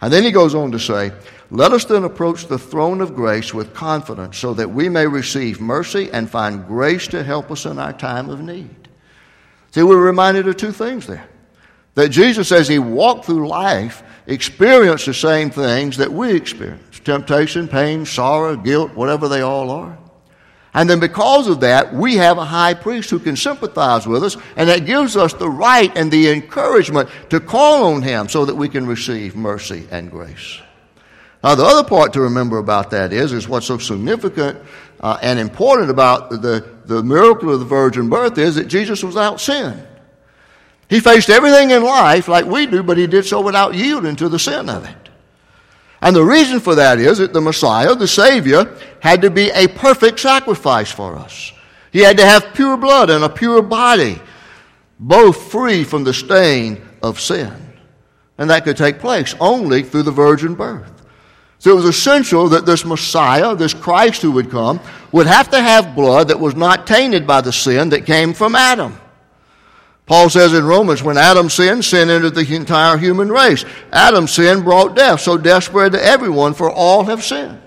And 0.00 0.12
then 0.12 0.22
he 0.22 0.30
goes 0.30 0.54
on 0.54 0.72
to 0.72 0.78
say, 0.78 1.12
Let 1.50 1.72
us 1.72 1.84
then 1.84 2.04
approach 2.04 2.46
the 2.46 2.58
throne 2.58 3.00
of 3.00 3.14
grace 3.14 3.54
with 3.54 3.74
confidence 3.74 4.36
so 4.36 4.54
that 4.54 4.70
we 4.70 4.88
may 4.88 5.06
receive 5.06 5.60
mercy 5.60 6.10
and 6.12 6.28
find 6.28 6.66
grace 6.66 7.06
to 7.08 7.24
help 7.24 7.50
us 7.50 7.64
in 7.64 7.78
our 7.78 7.92
time 7.92 8.28
of 8.28 8.40
need. 8.40 8.88
See, 9.70 9.82
we're 9.82 9.96
reminded 9.96 10.46
of 10.46 10.56
two 10.56 10.72
things 10.72 11.06
there. 11.06 11.28
That 11.98 12.10
Jesus, 12.10 12.52
as 12.52 12.68
he 12.68 12.78
walked 12.78 13.24
through 13.24 13.48
life, 13.48 14.04
experienced 14.28 15.06
the 15.06 15.14
same 15.14 15.50
things 15.50 15.96
that 15.96 16.12
we 16.12 16.32
experience 16.32 17.00
temptation, 17.00 17.66
pain, 17.66 18.06
sorrow, 18.06 18.54
guilt, 18.54 18.94
whatever 18.94 19.26
they 19.26 19.40
all 19.40 19.68
are. 19.68 19.98
And 20.74 20.88
then 20.88 21.00
because 21.00 21.48
of 21.48 21.58
that, 21.58 21.92
we 21.92 22.14
have 22.14 22.38
a 22.38 22.44
high 22.44 22.74
priest 22.74 23.10
who 23.10 23.18
can 23.18 23.34
sympathize 23.34 24.06
with 24.06 24.22
us, 24.22 24.36
and 24.54 24.68
that 24.68 24.86
gives 24.86 25.16
us 25.16 25.32
the 25.32 25.50
right 25.50 25.90
and 25.96 26.08
the 26.08 26.30
encouragement 26.30 27.08
to 27.30 27.40
call 27.40 27.92
on 27.92 28.02
him 28.02 28.28
so 28.28 28.44
that 28.44 28.54
we 28.54 28.68
can 28.68 28.86
receive 28.86 29.34
mercy 29.34 29.88
and 29.90 30.08
grace. 30.08 30.60
Now, 31.42 31.56
the 31.56 31.64
other 31.64 31.88
part 31.88 32.12
to 32.12 32.20
remember 32.20 32.58
about 32.58 32.92
that 32.92 33.12
is, 33.12 33.32
is 33.32 33.48
what's 33.48 33.66
so 33.66 33.78
significant 33.78 34.56
uh, 35.00 35.18
and 35.20 35.40
important 35.40 35.90
about 35.90 36.30
the, 36.30 36.64
the 36.84 37.02
miracle 37.02 37.52
of 37.52 37.58
the 37.58 37.66
virgin 37.66 38.08
birth 38.08 38.38
is 38.38 38.54
that 38.54 38.68
Jesus 38.68 39.02
was 39.02 39.16
without 39.16 39.40
sin. 39.40 39.84
He 40.88 41.00
faced 41.00 41.28
everything 41.28 41.70
in 41.70 41.82
life 41.82 42.28
like 42.28 42.46
we 42.46 42.66
do, 42.66 42.82
but 42.82 42.96
he 42.96 43.06
did 43.06 43.26
so 43.26 43.40
without 43.40 43.74
yielding 43.74 44.16
to 44.16 44.28
the 44.28 44.38
sin 44.38 44.70
of 44.70 44.84
it. 44.84 44.96
And 46.00 46.14
the 46.14 46.24
reason 46.24 46.60
for 46.60 46.74
that 46.76 46.98
is 46.98 47.18
that 47.18 47.32
the 47.32 47.40
Messiah, 47.40 47.94
the 47.94 48.08
Savior, 48.08 48.76
had 49.00 49.22
to 49.22 49.30
be 49.30 49.50
a 49.50 49.68
perfect 49.68 50.20
sacrifice 50.20 50.90
for 50.90 51.16
us. 51.16 51.52
He 51.92 52.00
had 52.00 52.16
to 52.18 52.24
have 52.24 52.54
pure 52.54 52.76
blood 52.76 53.10
and 53.10 53.24
a 53.24 53.28
pure 53.28 53.62
body, 53.62 54.20
both 54.98 55.50
free 55.50 55.84
from 55.84 56.04
the 56.04 56.14
stain 56.14 56.80
of 57.02 57.20
sin. 57.20 57.52
And 58.38 58.48
that 58.50 58.64
could 58.64 58.76
take 58.76 59.00
place 59.00 59.34
only 59.40 59.82
through 59.82 60.04
the 60.04 60.12
virgin 60.12 60.54
birth. 60.54 60.92
So 61.58 61.72
it 61.72 61.74
was 61.74 61.86
essential 61.86 62.48
that 62.50 62.66
this 62.66 62.84
Messiah, 62.84 63.56
this 63.56 63.74
Christ 63.74 64.22
who 64.22 64.30
would 64.32 64.50
come, 64.50 64.78
would 65.10 65.26
have 65.26 65.50
to 65.50 65.60
have 65.60 65.96
blood 65.96 66.28
that 66.28 66.38
was 66.38 66.54
not 66.54 66.86
tainted 66.86 67.26
by 67.26 67.40
the 67.40 67.52
sin 67.52 67.88
that 67.88 68.06
came 68.06 68.32
from 68.32 68.54
Adam. 68.54 68.96
Paul 70.08 70.30
says 70.30 70.54
in 70.54 70.64
Romans, 70.64 71.02
when 71.02 71.18
Adam 71.18 71.50
sinned, 71.50 71.84
sin 71.84 72.08
entered 72.08 72.34
the 72.34 72.54
entire 72.56 72.96
human 72.96 73.30
race. 73.30 73.66
Adam's 73.92 74.32
sin 74.32 74.62
brought 74.62 74.96
death, 74.96 75.20
so 75.20 75.36
death 75.36 75.64
spread 75.64 75.92
to 75.92 76.02
everyone, 76.02 76.54
for 76.54 76.70
all 76.70 77.04
have 77.04 77.22
sinned. 77.22 77.60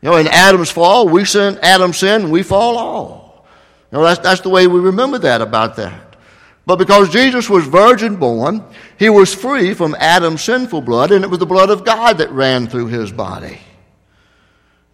You 0.00 0.10
know, 0.10 0.16
in 0.16 0.26
Adam's 0.26 0.70
fall, 0.70 1.06
we 1.06 1.26
sin, 1.26 1.58
Adam 1.60 1.92
sinned, 1.92 2.32
we 2.32 2.42
fall 2.42 2.78
all. 2.78 3.46
You 3.92 3.98
know, 3.98 4.04
that's, 4.04 4.20
that's 4.20 4.40
the 4.40 4.48
way 4.48 4.66
we 4.66 4.80
remember 4.80 5.18
that 5.18 5.42
about 5.42 5.76
that. 5.76 6.16
But 6.64 6.76
because 6.76 7.10
Jesus 7.10 7.50
was 7.50 7.66
virgin 7.66 8.16
born, 8.16 8.64
he 8.98 9.10
was 9.10 9.34
free 9.34 9.74
from 9.74 9.94
Adam's 9.98 10.42
sinful 10.42 10.80
blood, 10.80 11.12
and 11.12 11.24
it 11.24 11.30
was 11.30 11.40
the 11.40 11.46
blood 11.46 11.68
of 11.68 11.84
God 11.84 12.18
that 12.18 12.30
ran 12.30 12.68
through 12.68 12.86
his 12.86 13.12
body. 13.12 13.60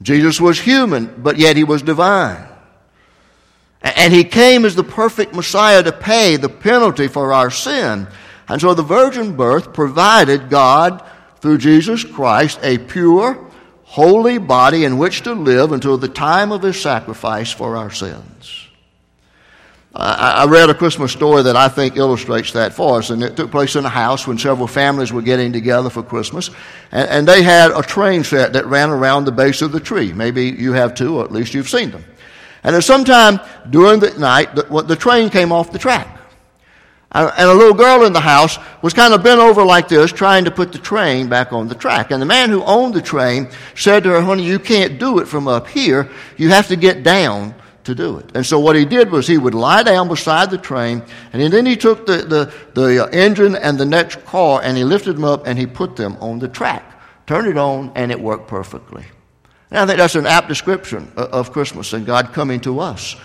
Jesus 0.02 0.40
was 0.40 0.58
human, 0.58 1.22
but 1.22 1.38
yet 1.38 1.56
he 1.56 1.62
was 1.62 1.82
divine. 1.82 2.49
And 3.82 4.12
he 4.12 4.24
came 4.24 4.64
as 4.64 4.74
the 4.74 4.84
perfect 4.84 5.34
Messiah 5.34 5.82
to 5.82 5.92
pay 5.92 6.36
the 6.36 6.48
penalty 6.48 7.08
for 7.08 7.32
our 7.32 7.50
sin. 7.50 8.06
And 8.48 8.60
so 8.60 8.74
the 8.74 8.82
virgin 8.82 9.36
birth 9.36 9.72
provided 9.72 10.50
God, 10.50 11.02
through 11.40 11.58
Jesus 11.58 12.04
Christ, 12.04 12.58
a 12.62 12.78
pure, 12.78 13.46
holy 13.84 14.38
body 14.38 14.84
in 14.84 14.98
which 14.98 15.22
to 15.22 15.32
live 15.32 15.72
until 15.72 15.98
the 15.98 16.08
time 16.08 16.52
of 16.52 16.62
his 16.62 16.80
sacrifice 16.80 17.50
for 17.50 17.76
our 17.76 17.90
sins. 17.90 18.66
I, 19.92 20.46
read 20.46 20.70
a 20.70 20.74
Christmas 20.74 21.10
story 21.10 21.42
that 21.42 21.56
I 21.56 21.68
think 21.68 21.96
illustrates 21.96 22.52
that 22.52 22.72
for 22.72 22.98
us, 22.98 23.10
and 23.10 23.24
it 23.24 23.34
took 23.34 23.50
place 23.50 23.74
in 23.74 23.84
a 23.84 23.88
house 23.88 24.24
when 24.24 24.38
several 24.38 24.68
families 24.68 25.12
were 25.12 25.20
getting 25.20 25.52
together 25.52 25.90
for 25.90 26.04
Christmas, 26.04 26.48
and, 26.92 27.08
and 27.08 27.28
they 27.28 27.42
had 27.42 27.72
a 27.72 27.82
train 27.82 28.22
set 28.22 28.52
that 28.52 28.66
ran 28.66 28.90
around 28.90 29.24
the 29.24 29.32
base 29.32 29.62
of 29.62 29.72
the 29.72 29.80
tree. 29.80 30.12
Maybe 30.12 30.44
you 30.44 30.74
have 30.74 30.94
too, 30.94 31.18
or 31.18 31.24
at 31.24 31.32
least 31.32 31.54
you've 31.54 31.68
seen 31.68 31.90
them. 31.90 32.04
And 32.62 32.77
at 32.77 32.85
some 32.85 33.05
time 33.05 33.40
during 33.70 34.01
the 34.01 34.11
night, 34.18 34.55
the, 34.55 34.83
the 34.83 34.96
train 34.96 35.31
came 35.31 35.53
off 35.53 35.73
the 35.73 35.79
track. 35.79 36.18
And 37.12 37.33
a 37.37 37.55
little 37.55 37.75
girl 37.75 38.05
in 38.05 38.12
the 38.12 38.20
house 38.20 38.57
was 38.83 38.94
kind 38.94 39.12
of 39.12 39.25
bent 39.25 39.40
over 39.40 39.64
like 39.64 39.88
this, 39.88 40.12
trying 40.12 40.44
to 40.44 40.51
put 40.53 40.70
the 40.70 40.79
train 40.79 41.29
back 41.29 41.53
on 41.53 41.66
the 41.66 41.75
track. 41.75 42.12
And 42.12 42.23
the 42.23 42.27
man 42.27 42.51
who 42.51 42.62
owned 42.62 42.94
the 42.94 43.03
train 43.03 43.49
said 43.75 44.05
to 44.05 44.11
her, 44.11 44.20
honey, 44.20 44.44
you 44.44 44.61
can't 44.61 45.01
do 45.01 45.18
it 45.18 45.27
from 45.27 45.49
up 45.49 45.66
here. 45.66 46.09
You 46.37 46.51
have 46.51 46.68
to 46.68 46.77
get 46.77 47.03
down 47.03 47.55
to 47.83 47.94
do 47.96 48.18
it. 48.18 48.31
And 48.37 48.46
so 48.46 48.61
what 48.61 48.77
he 48.77 48.85
did 48.85 49.11
was 49.11 49.27
he 49.27 49.38
would 49.38 49.55
lie 49.55 49.83
down 49.83 50.07
beside 50.07 50.51
the 50.51 50.59
train, 50.59 51.03
and 51.33 51.53
then 51.53 51.66
he 51.66 51.77
took 51.77 52.07
the, 52.07 52.18
the, 52.18 52.53
the 52.75 53.05
uh, 53.05 53.09
engine 53.09 53.57
and 53.57 53.77
the 53.79 53.87
next 53.87 54.25
car 54.27 54.61
and 54.62 54.77
he 54.77 54.85
lifted 54.85 55.16
them 55.16 55.25
up 55.25 55.46
and 55.46 55.59
he 55.59 55.66
put 55.66 55.96
them 55.96 56.16
on 56.20 56.38
the 56.38 56.49
track, 56.49 56.85
turned 57.27 57.49
it 57.49 57.57
on, 57.57 57.90
and 57.96 58.12
it 58.12 58.20
worked 58.20 58.46
perfectly. 58.46 59.05
And 59.70 59.78
I 59.78 59.87
think 59.87 59.98
that's 59.98 60.16
an 60.16 60.26
apt 60.26 60.48
description 60.48 61.11
uh, 61.16 61.28
of 61.33 61.52
Christmas 61.52 61.92
and 61.92 62.04
God 62.04 62.33
coming 62.33 62.61
to 62.61 62.80
us. 62.80 63.16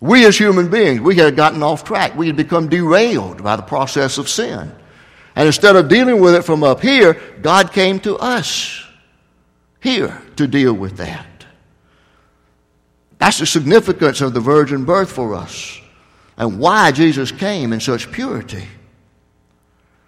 We 0.00 0.26
as 0.26 0.36
human 0.36 0.70
beings, 0.70 1.00
we 1.00 1.16
had 1.16 1.36
gotten 1.36 1.62
off 1.62 1.84
track. 1.84 2.14
We 2.16 2.26
had 2.26 2.36
become 2.36 2.68
derailed 2.68 3.42
by 3.42 3.56
the 3.56 3.62
process 3.62 4.18
of 4.18 4.28
sin. 4.28 4.72
And 5.36 5.46
instead 5.46 5.76
of 5.76 5.88
dealing 5.88 6.20
with 6.20 6.34
it 6.34 6.42
from 6.42 6.62
up 6.62 6.80
here, 6.80 7.14
God 7.42 7.72
came 7.72 7.98
to 8.00 8.16
us 8.16 8.84
here 9.80 10.22
to 10.36 10.46
deal 10.46 10.72
with 10.72 10.96
that. 10.98 11.26
That's 13.18 13.38
the 13.38 13.46
significance 13.46 14.20
of 14.20 14.34
the 14.34 14.40
virgin 14.40 14.84
birth 14.84 15.10
for 15.10 15.34
us 15.34 15.80
and 16.36 16.58
why 16.58 16.92
Jesus 16.92 17.32
came 17.32 17.72
in 17.72 17.80
such 17.80 18.10
purity. 18.12 18.66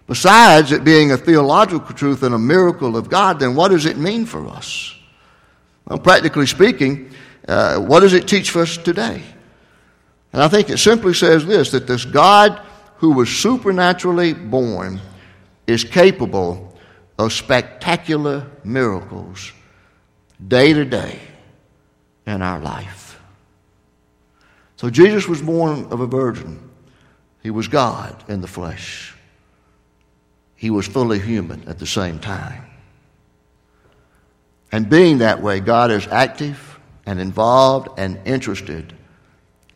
Besides 0.07 0.73
it 0.73 0.85
being 0.85 1.11
a 1.11 1.17
theological 1.17 1.95
truth 1.95 2.23
and 2.23 2.35
a 2.35 2.39
miracle 2.39 2.97
of 2.97 3.09
God, 3.09 3.41
then 3.41 3.55
what 3.55 3.69
does 3.69 3.87
it 3.87 3.97
mean 3.97 4.27
for 4.27 4.47
us? 4.49 4.96
Well, 5.87 5.99
practically 5.99 6.47
speaking, 6.47 7.11
uh, 7.47 7.79
what 7.79 8.01
does 8.01 8.13
it 8.13 8.27
teach 8.27 8.55
us 8.57 8.77
today? 8.77 9.23
And 10.33 10.43
I 10.43 10.49
think 10.49 10.69
it 10.69 10.79
simply 10.79 11.15
says 11.15 11.47
this 11.47 11.71
that 11.71 11.87
this 11.87 12.05
God 12.05 12.61
who 12.97 13.13
was 13.13 13.29
supernaturally 13.29 14.33
born 14.33 15.01
is 15.67 15.85
capable 15.85 16.77
of 17.19 17.33
spectacular 17.33 18.47
miracles 18.65 19.53
day 20.47 20.73
to 20.73 20.85
day 20.85 21.19
in 22.27 22.43
our 22.43 22.61
life. 22.61 23.21
So 24.77 24.91
Jesus 24.91 25.27
was 25.27 25.41
born 25.41 25.87
of 25.87 26.01
a 26.01 26.07
virgin. 26.07 26.71
He 27.43 27.51
was 27.51 27.69
God 27.69 28.25
in 28.29 28.41
the 28.41 28.47
flesh. 28.47 29.15
He 30.57 30.71
was 30.71 30.87
fully 30.87 31.19
human 31.19 31.67
at 31.69 31.79
the 31.79 31.87
same 31.87 32.19
time. 32.19 32.65
And 34.73 34.91
being 34.91 35.19
that 35.19 35.43
way, 35.43 35.61
God 35.61 35.91
is 35.91 36.07
active 36.09 36.79
and 37.07 37.21
involved 37.21 37.99
and 37.99 38.19
interested 38.25 38.93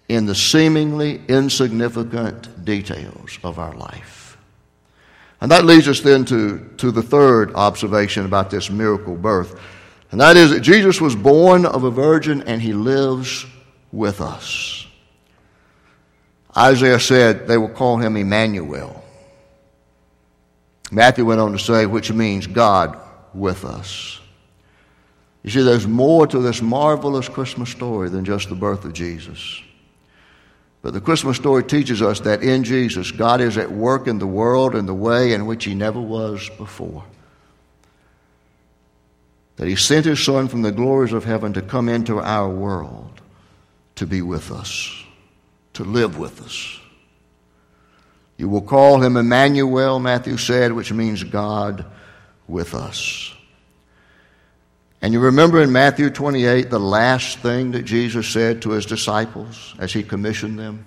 in 0.09 0.27
the 0.27 0.35
seemingly 0.35 1.23
insignificant 1.29 2.65
details 2.65 3.39
of 3.45 3.59
our 3.59 3.75
life. 3.77 4.37
And 5.41 5.51
that 5.53 5.65
leads 5.65 5.89
us 5.89 6.01
then 6.01 6.25
to, 6.27 6.69
to 6.79 6.91
the 6.91 7.03
third 7.03 7.55
observation 7.55 8.27
about 8.27 8.51
this 8.51 8.71
miracle 8.71 9.17
birth. 9.17 9.59
And 10.11 10.21
that 10.21 10.37
is 10.37 10.51
that 10.51 10.61
Jesus 10.61 11.01
was 11.01 11.15
born 11.15 11.65
of 11.65 11.85
a 11.85 11.91
virgin 11.91 12.43
and 12.43 12.61
he 12.61 12.73
lives 12.73 13.47
with 13.93 14.21
us. 14.21 14.87
Isaiah 16.57 17.01
said 17.01 17.47
they 17.47 17.57
will 17.57 17.69
call 17.69 17.99
him 17.99 18.17
Emmanuel. 18.17 19.03
Matthew 20.91 21.25
went 21.25 21.41
on 21.41 21.53
to 21.53 21.59
say, 21.59 21.87
which 21.87 22.13
means 22.13 22.49
God 22.49 22.99
with 23.33 23.65
us. 23.65 24.20
You 25.43 25.51
see, 25.51 25.63
there's 25.63 25.87
more 25.87 26.27
to 26.27 26.39
this 26.41 26.61
marvelous 26.61 27.29
Christmas 27.29 27.71
story 27.71 28.09
than 28.09 28.25
just 28.25 28.49
the 28.49 28.55
birth 28.55 28.85
of 28.85 28.93
Jesus. 28.93 29.63
But 30.83 30.93
the 30.93 31.01
Christmas 31.01 31.37
story 31.37 31.65
teaches 31.65 32.03
us 32.03 32.21
that 32.21 32.43
in 32.43 32.65
Jesus, 32.65 33.11
God 33.11 33.41
is 33.41 33.59
at 33.59 33.71
work 33.71 34.07
in 34.07 34.19
the 34.19 34.27
world 34.27 34.75
in 34.75 34.87
the 34.87 34.95
way 34.95 35.33
in 35.33 35.47
which 35.47 35.65
He 35.65 35.75
never 35.75 36.01
was 36.01 36.49
before. 36.57 37.05
That 39.57 39.69
He 39.69 39.77
sent 39.77 40.07
His 40.07 40.23
Son 40.23 40.49
from 40.49 40.63
the 40.63 40.73
glories 40.73 41.13
of 41.13 41.25
heaven 41.25 41.53
to 41.55 41.63
come 41.63 41.89
into 41.89 42.19
our 42.19 42.49
world 42.49 43.21
to 43.97 44.07
be 44.07 44.23
with 44.23 44.51
us 44.51 45.01
to 45.75 45.85
live 45.85 46.19
with 46.19 46.43
us. 46.43 46.79
You 48.37 48.49
will 48.49 48.63
call 48.63 49.03
him 49.03 49.17
Emmanuel, 49.17 49.99
Matthew 49.99 50.37
said, 50.37 50.73
which 50.73 50.93
means 50.93 51.23
God 51.25 51.85
with 52.49 52.75
us. 52.75 53.35
And 55.03 55.15
you 55.15 55.21
remember 55.21 55.63
in 55.63 55.73
Matthew 55.73 56.11
28 56.11 56.69
the 56.69 56.79
last 56.79 57.39
thing 57.39 57.71
that 57.71 57.85
Jesus 57.85 58.29
said 58.29 58.63
to 58.63 58.71
his 58.71 58.85
disciples 58.85 59.75
as 59.79 59.93
he 59.93 60.03
commissioned 60.03 60.59
them? 60.59 60.85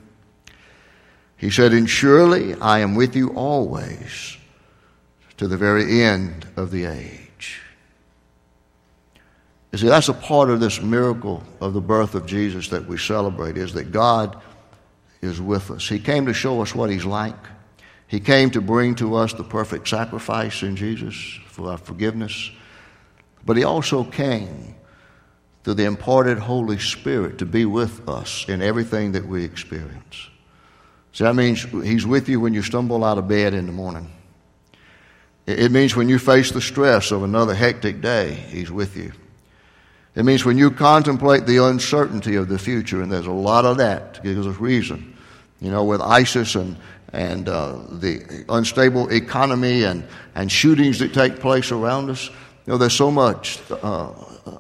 He 1.38 1.50
said, 1.50 1.74
And 1.74 1.90
surely 1.90 2.54
I 2.56 2.80
am 2.80 2.96
with 2.96 3.16
you 3.16 3.30
always 3.30 4.38
to 5.38 5.48
the 5.48 5.58
very 5.58 6.04
end 6.04 6.48
of 6.56 6.72
the 6.72 6.86
age. 6.86 7.62
You 9.72 9.80
see, 9.80 9.88
that's 9.88 10.10
a 10.10 10.14
part 10.14 10.52
of 10.52 10.60
this 10.60 10.80
miracle 10.80 11.44
of 11.60 11.74
the 11.74 11.82
birth 11.82 12.14
of 12.14 12.28
Jesus 12.28 12.70
that 12.70 12.86
we 12.86 12.98
celebrate, 13.00 13.58
is 13.58 13.74
that 13.74 13.92
God 13.92 14.40
is 15.22 15.42
with 15.42 15.72
us. 15.72 15.90
He 15.90 15.98
came 15.98 16.28
to 16.28 16.34
show 16.34 16.62
us 16.62 16.76
what 16.76 16.92
He's 16.92 17.06
like. 17.06 17.36
He 18.06 18.20
came 18.20 18.52
to 18.52 18.62
bring 18.62 18.94
to 18.96 19.16
us 19.16 19.34
the 19.34 19.44
perfect 19.44 19.88
sacrifice 19.88 20.62
in 20.62 20.76
Jesus 20.76 21.16
for 21.48 21.72
our 21.72 21.80
forgiveness. 21.80 22.52
But 23.46 23.58
He 23.58 23.64
also 23.64 24.04
came 24.04 24.76
through 25.64 25.76
the 25.76 25.86
imparted 25.86 26.40
Holy 26.40 26.80
Spirit 26.80 27.38
to 27.40 27.46
be 27.46 27.66
with 27.66 28.08
us 28.08 28.46
in 28.48 28.62
everything 28.62 29.14
that 29.14 29.26
we 29.26 29.44
experience. 29.44 30.30
So 31.14 31.24
that 31.26 31.36
means 31.36 31.64
He's 31.64 32.06
with 32.06 32.28
you 32.28 32.40
when 32.40 32.54
you 32.54 32.62
stumble 32.62 33.04
out 33.04 33.18
of 33.18 33.28
bed 33.28 33.54
in 33.54 33.66
the 33.66 33.72
morning. 33.72 34.12
It 35.46 35.72
means 35.72 35.96
when 35.96 36.08
you 36.08 36.20
face 36.20 36.52
the 36.52 36.62
stress 36.62 37.12
of 37.12 37.24
another 37.24 37.54
hectic 37.54 38.02
day, 38.02 38.34
He's 38.34 38.72
with 38.72 38.96
you. 38.96 39.12
It 40.16 40.24
means 40.24 40.46
when 40.46 40.58
you 40.58 40.70
contemplate 40.70 41.46
the 41.46 41.66
uncertainty 41.66 42.36
of 42.36 42.48
the 42.48 42.60
future, 42.60 43.02
and 43.02 43.12
there's 43.12 43.28
a 43.28 43.32
lot 43.32 43.66
of 43.66 43.78
that 43.78 44.22
because 44.22 44.46
of 44.46 44.62
reason. 44.62 45.18
You 45.60 45.72
know, 45.72 45.84
with 45.84 46.02
ISIS 46.02 46.56
and, 46.56 46.78
and 47.14 47.50
uh, 47.50 47.80
the 47.90 48.46
unstable 48.50 49.10
economy 49.10 49.84
and, 49.84 50.06
and 50.36 50.52
shootings 50.52 51.00
that 51.00 51.14
take 51.14 51.40
place 51.40 51.72
around 51.72 52.10
us, 52.10 52.30
you 52.66 52.72
know, 52.72 52.78
there's 52.78 52.94
so 52.94 53.12
much 53.12 53.60
uh, 53.70 54.12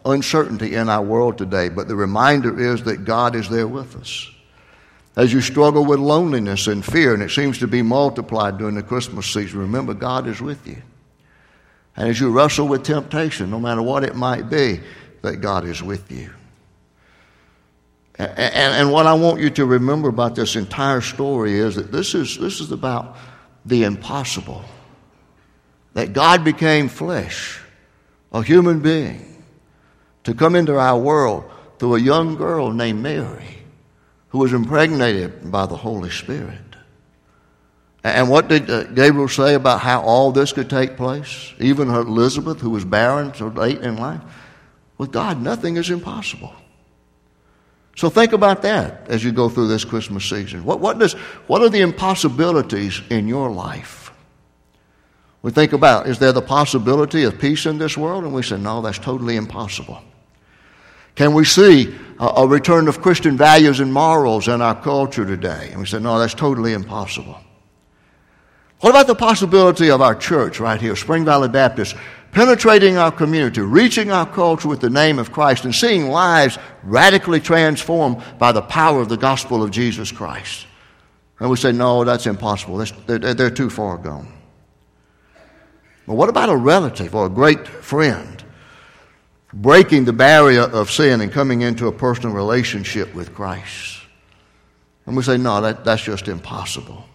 uncertainty 0.06 0.76
in 0.76 0.90
our 0.90 1.02
world 1.02 1.38
today, 1.38 1.70
but 1.70 1.88
the 1.88 1.96
reminder 1.96 2.60
is 2.60 2.84
that 2.84 3.06
God 3.06 3.36
is 3.36 3.50
there 3.50 3.68
with 3.68 3.96
us. 3.96 4.30
As 5.16 5.32
you 5.32 5.42
struggle 5.42 5.86
with 5.86 6.00
loneliness 6.00 6.68
and 6.68 6.84
fear, 6.84 7.14
and 7.14 7.22
it 7.22 7.30
seems 7.30 7.60
to 7.60 7.68
be 7.68 7.82
multiplied 7.82 8.58
during 8.58 8.76
the 8.76 8.84
Christmas 8.84 9.28
season, 9.28 9.60
remember 9.60 9.94
God 9.94 10.28
is 10.28 10.42
with 10.42 10.68
you. 10.68 10.82
And 11.96 12.10
as 12.10 12.20
you 12.20 12.32
wrestle 12.32 12.68
with 12.68 12.84
temptation, 12.84 13.52
no 13.52 13.60
matter 13.60 13.82
what 13.82 14.04
it 14.04 14.16
might 14.16 14.50
be, 14.50 14.82
that 15.22 15.38
God 15.38 15.66
is 15.66 15.82
with 15.82 16.12
you. 16.12 16.32
And, 18.16 18.38
and, 18.38 18.92
what 18.92 19.08
I 19.08 19.14
want 19.14 19.40
you 19.40 19.50
to 19.52 19.66
remember 19.66 20.08
about 20.08 20.36
this 20.36 20.56
entire 20.56 21.02
story 21.02 21.58
is 21.58 21.76
that 21.76 21.92
this 21.92 22.14
is, 22.14 22.38
this 22.38 22.60
is 22.60 22.72
about 22.72 23.18
the 23.66 23.86
impossible. 23.86 24.64
That 25.96 26.14
God 26.14 26.44
became 26.44 26.90
flesh, 26.90 27.60
a 28.34 28.42
human 28.42 28.80
being, 28.80 29.44
to 30.24 30.34
come 30.34 30.56
into 30.56 30.78
our 30.78 31.00
world 31.00 31.50
through 31.78 31.96
a 31.96 32.00
young 32.00 32.36
girl 32.36 32.72
named 32.72 33.02
Mary, 33.02 33.58
who 34.30 34.40
was 34.40 34.54
impregnated 34.54 35.52
by 35.52 35.66
the 35.66 35.76
Holy 35.76 36.10
Spirit. 36.10 36.60
And 38.04 38.30
what 38.30 38.50
did 38.50 38.70
uh, 38.70 38.84
Gabriel 38.86 39.30
say 39.30 39.54
about 39.54 39.80
how 39.80 40.02
all 40.02 40.32
this 40.32 40.52
could 40.52 40.70
take 40.70 40.98
place? 40.98 41.54
Even 41.60 41.90
Elizabeth, 41.90 42.60
who 42.60 42.72
was 42.72 42.84
barren 42.84 43.34
so 43.34 43.48
late 43.48 43.80
in 43.80 43.96
life? 43.98 44.22
With 44.98 45.12
God, 45.12 45.42
nothing 45.42 45.78
is 45.78 45.90
impossible. 45.90 46.54
So 47.96 48.10
think 48.10 48.34
about 48.34 48.64
that 48.64 49.08
as 49.08 49.24
you 49.24 49.32
go 49.32 49.50
through 49.50 49.68
this 49.68 49.86
Christmas 49.86 50.26
season. 50.26 50.66
What, 50.66 50.80
what, 50.80 51.00
does, 51.00 51.14
what 51.48 51.62
are 51.62 51.70
the 51.70 51.82
impossibilities 51.82 53.02
in 53.10 53.28
your 53.28 53.52
life? 53.52 54.03
We 55.44 55.52
think 55.52 55.74
about 55.74 56.08
is 56.08 56.18
there 56.18 56.32
the 56.32 56.42
possibility 56.42 57.26
of 57.26 57.38
peace 57.38 57.66
in 57.68 57.78
this 57.78 57.98
world? 57.98 58.24
And 58.24 58.34
we 58.34 58.42
say, 58.42 58.58
no, 58.58 58.82
that's 58.82 58.98
totally 58.98 59.36
impossible. 59.36 60.02
Can 61.16 61.34
we 61.34 61.46
see 61.46 61.94
a, 62.20 62.26
a 62.38 62.48
return 62.48 62.88
of 62.88 63.02
Christian 63.02 63.38
values 63.38 63.80
and 63.80 63.94
morals 63.94 64.48
in 64.48 64.62
our 64.62 64.82
culture 64.82 65.26
today? 65.26 65.70
And 65.72 65.82
we 65.82 65.86
say, 65.86 66.00
no, 66.00 66.18
that's 66.18 66.34
totally 66.34 66.74
impossible. 66.74 67.38
What 68.80 68.90
about 68.90 69.08
the 69.08 69.16
possibility 69.16 69.92
of 69.92 70.02
our 70.02 70.16
church 70.16 70.60
right 70.60 70.80
here, 70.80 70.96
Spring 70.96 71.24
Valley 71.24 71.50
Baptist, 71.50 71.96
penetrating 72.32 72.98
our 72.98 73.12
community, 73.12 73.62
reaching 73.62 74.12
our 74.12 74.26
culture 74.26 74.68
with 74.68 74.80
the 74.80 74.90
name 74.90 75.20
of 75.20 75.32
Christ, 75.32 75.66
and 75.66 75.76
seeing 75.76 76.08
lives 76.08 76.58
radically 76.84 77.40
transformed 77.40 78.24
by 78.40 78.52
the 78.52 78.62
power 78.62 79.02
of 79.02 79.10
the 79.10 79.18
gospel 79.18 79.62
of 79.62 79.72
Jesus 79.72 80.12
Christ? 80.12 80.68
And 81.40 81.50
we 81.50 81.58
say, 81.58 81.74
no, 81.74 82.04
that's 82.04 82.28
impossible. 82.28 82.78
That's, 82.78 82.92
they're, 83.06 83.34
they're 83.34 83.50
too 83.50 83.70
far 83.70 83.98
gone. 83.98 84.43
But 86.06 86.16
what 86.16 86.30
about 86.30 86.50
a 86.50 86.56
relative 86.56 87.16
or 87.16 87.26
a 87.26 87.30
great 87.30 87.68
friend 87.68 88.44
breaking 89.54 90.06
the 90.06 90.14
barrier 90.14 90.64
of 90.64 90.92
sin 90.92 91.22
and 91.22 91.32
coming 91.32 91.62
into 91.62 91.88
a 91.88 91.92
personal 91.92 92.36
relationship 92.36 93.14
with 93.14 93.34
Christ? 93.34 94.02
And 95.06 95.16
we 95.16 95.24
say, 95.24 95.38
no, 95.38 95.62
that, 95.62 95.84
that's 95.84 96.04
just 96.04 96.28
impossible. 96.28 97.06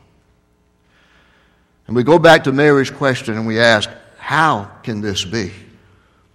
And 1.86 1.96
we 1.96 2.02
go 2.02 2.18
back 2.18 2.44
to 2.44 2.52
Mary's 2.52 2.90
question 2.90 3.34
and 3.34 3.46
we 3.46 3.58
ask, 3.58 3.88
how 4.18 4.70
can 4.82 5.00
this 5.00 5.24
be 5.24 5.50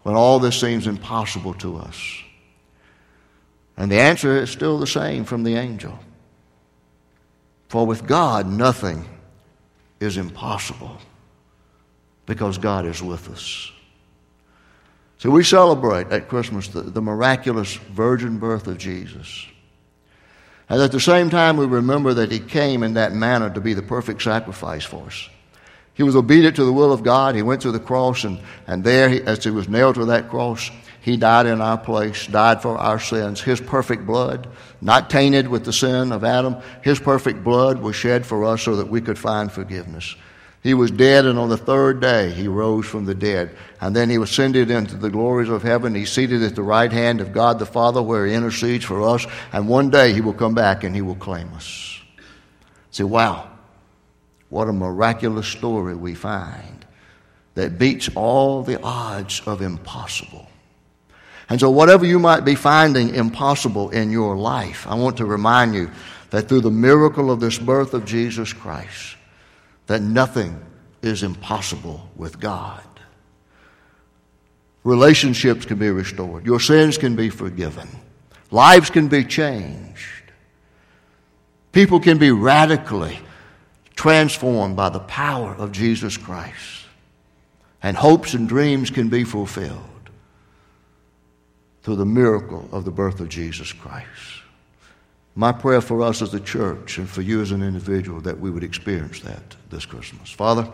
when 0.01 0.15
all 0.15 0.39
this 0.39 0.59
seems 0.59 0.87
impossible 0.87 1.53
to 1.55 1.77
us? 1.77 2.19
And 3.77 3.91
the 3.91 3.99
answer 3.99 4.37
is 4.37 4.49
still 4.49 4.77
the 4.79 4.87
same 4.87 5.25
from 5.25 5.43
the 5.43 5.55
angel. 5.55 5.97
For 7.69 7.85
with 7.87 8.05
God, 8.05 8.47
nothing 8.47 9.05
is 9.99 10.17
impossible 10.17 10.99
because 12.25 12.57
God 12.57 12.85
is 12.85 13.01
with 13.01 13.29
us. 13.29 13.71
So 15.17 15.29
we 15.29 15.43
celebrate 15.43 16.07
at 16.11 16.27
Christmas 16.27 16.67
the, 16.67 16.81
the 16.81 17.01
miraculous 17.01 17.75
virgin 17.75 18.39
birth 18.39 18.67
of 18.67 18.77
Jesus. 18.77 19.45
And 20.69 20.81
at 20.81 20.91
the 20.91 20.99
same 20.99 21.29
time, 21.29 21.57
we 21.57 21.65
remember 21.65 22.13
that 22.15 22.31
He 22.31 22.39
came 22.39 22.83
in 22.83 22.95
that 22.95 23.13
manner 23.13 23.49
to 23.49 23.61
be 23.61 23.73
the 23.73 23.81
perfect 23.81 24.21
sacrifice 24.21 24.83
for 24.83 25.05
us. 25.05 25.29
He 25.93 26.03
was 26.03 26.15
obedient 26.15 26.55
to 26.55 26.65
the 26.65 26.73
will 26.73 26.91
of 26.91 27.03
God. 27.03 27.35
He 27.35 27.41
went 27.41 27.61
to 27.61 27.71
the 27.71 27.79
cross, 27.79 28.23
and, 28.23 28.39
and 28.65 28.83
there, 28.83 29.09
he, 29.09 29.21
as 29.21 29.43
he 29.43 29.51
was 29.51 29.69
nailed 29.69 29.95
to 29.95 30.05
that 30.05 30.29
cross, 30.29 30.71
he 31.01 31.17
died 31.17 31.45
in 31.45 31.61
our 31.61 31.77
place, 31.77 32.25
died 32.27 32.61
for 32.61 32.77
our 32.77 32.99
sins. 32.99 33.41
His 33.41 33.61
perfect 33.61 34.05
blood, 34.05 34.47
not 34.81 35.09
tainted 35.09 35.47
with 35.47 35.65
the 35.65 35.73
sin 35.73 36.11
of 36.11 36.23
Adam, 36.23 36.57
his 36.81 36.99
perfect 36.99 37.43
blood 37.43 37.79
was 37.79 37.95
shed 37.95 38.25
for 38.25 38.43
us 38.45 38.63
so 38.63 38.77
that 38.77 38.89
we 38.89 39.01
could 39.01 39.19
find 39.19 39.51
forgiveness. 39.51 40.15
He 40.63 40.73
was 40.73 40.91
dead, 40.91 41.25
and 41.25 41.37
on 41.37 41.49
the 41.49 41.57
third 41.57 41.99
day 41.99 42.31
he 42.31 42.47
rose 42.47 42.85
from 42.85 43.03
the 43.03 43.13
dead. 43.13 43.53
And 43.81 43.93
then 43.93 44.09
he 44.09 44.17
was 44.17 44.31
ascended 44.31 44.71
into 44.71 44.95
the 44.95 45.09
glories 45.09 45.49
of 45.49 45.61
heaven. 45.61 45.93
He's 45.93 46.09
seated 46.09 46.41
at 46.41 46.55
the 46.55 46.63
right 46.63 46.91
hand 46.91 47.19
of 47.19 47.33
God 47.33 47.59
the 47.59 47.65
Father, 47.65 48.01
where 48.01 48.25
he 48.25 48.33
intercedes 48.33 48.85
for 48.85 49.01
us. 49.01 49.27
And 49.51 49.67
one 49.67 49.89
day 49.89 50.13
he 50.13 50.21
will 50.21 50.33
come 50.33 50.55
back 50.55 50.85
and 50.85 50.95
he 50.95 51.01
will 51.01 51.15
claim 51.15 51.53
us. 51.53 51.99
Say, 52.91 53.03
wow. 53.03 53.49
What 54.47 54.69
a 54.69 54.73
miraculous 54.73 55.47
story 55.47 55.95
we 55.95 56.13
find 56.13 56.85
that 57.55 57.77
beats 57.77 58.09
all 58.15 58.63
the 58.63 58.81
odds 58.81 59.41
of 59.45 59.61
impossible. 59.61 60.47
And 61.49 61.59
so, 61.59 61.69
whatever 61.69 62.05
you 62.05 62.19
might 62.19 62.45
be 62.45 62.55
finding 62.55 63.15
impossible 63.15 63.89
in 63.89 64.11
your 64.11 64.37
life, 64.37 64.87
I 64.87 64.95
want 64.95 65.17
to 65.17 65.25
remind 65.25 65.75
you 65.75 65.91
that 66.29 66.47
through 66.47 66.61
the 66.61 66.71
miracle 66.71 67.29
of 67.29 67.39
this 67.39 67.59
birth 67.59 67.93
of 67.93 68.05
Jesus 68.05 68.53
Christ, 68.53 69.17
that 69.87 70.01
nothing 70.01 70.63
is 71.01 71.23
impossible 71.23 72.09
with 72.15 72.39
God. 72.39 72.83
Relationships 74.83 75.65
can 75.65 75.77
be 75.77 75.89
restored. 75.89 76.45
Your 76.45 76.59
sins 76.59 76.97
can 76.97 77.15
be 77.15 77.29
forgiven. 77.29 77.87
Lives 78.51 78.89
can 78.89 79.07
be 79.07 79.23
changed. 79.23 80.31
People 81.71 81.99
can 81.99 82.17
be 82.17 82.31
radically 82.31 83.19
transformed 83.95 84.75
by 84.75 84.89
the 84.89 84.99
power 84.99 85.55
of 85.55 85.71
Jesus 85.71 86.17
Christ. 86.17 86.85
And 87.81 87.97
hopes 87.97 88.33
and 88.33 88.47
dreams 88.47 88.89
can 88.89 89.09
be 89.09 89.23
fulfilled 89.23 89.79
through 91.81 91.97
the 91.97 92.05
miracle 92.05 92.67
of 92.71 92.85
the 92.85 92.91
birth 92.91 93.19
of 93.19 93.29
Jesus 93.29 93.73
Christ. 93.73 94.42
My 95.35 95.51
prayer 95.51 95.81
for 95.81 96.01
us 96.03 96.21
as 96.21 96.33
a 96.33 96.39
church 96.39 96.99
and 96.99 97.09
for 97.09 97.21
you 97.21 97.41
as 97.41 97.51
an 97.51 97.63
individual 97.63 98.21
that 98.21 98.39
we 98.39 98.51
would 98.51 98.63
experience 98.63 99.19
that 99.21 99.41
this 99.69 99.85
Christmas. 99.85 100.29
Father, 100.29 100.71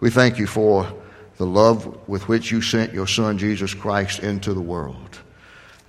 we 0.00 0.10
thank 0.10 0.38
you 0.38 0.46
for 0.46 0.92
the 1.36 1.46
love 1.46 2.08
with 2.08 2.28
which 2.28 2.50
you 2.50 2.60
sent 2.60 2.92
your 2.92 3.06
Son 3.06 3.38
Jesus 3.38 3.72
Christ 3.72 4.20
into 4.20 4.54
the 4.54 4.60
world. 4.60 5.20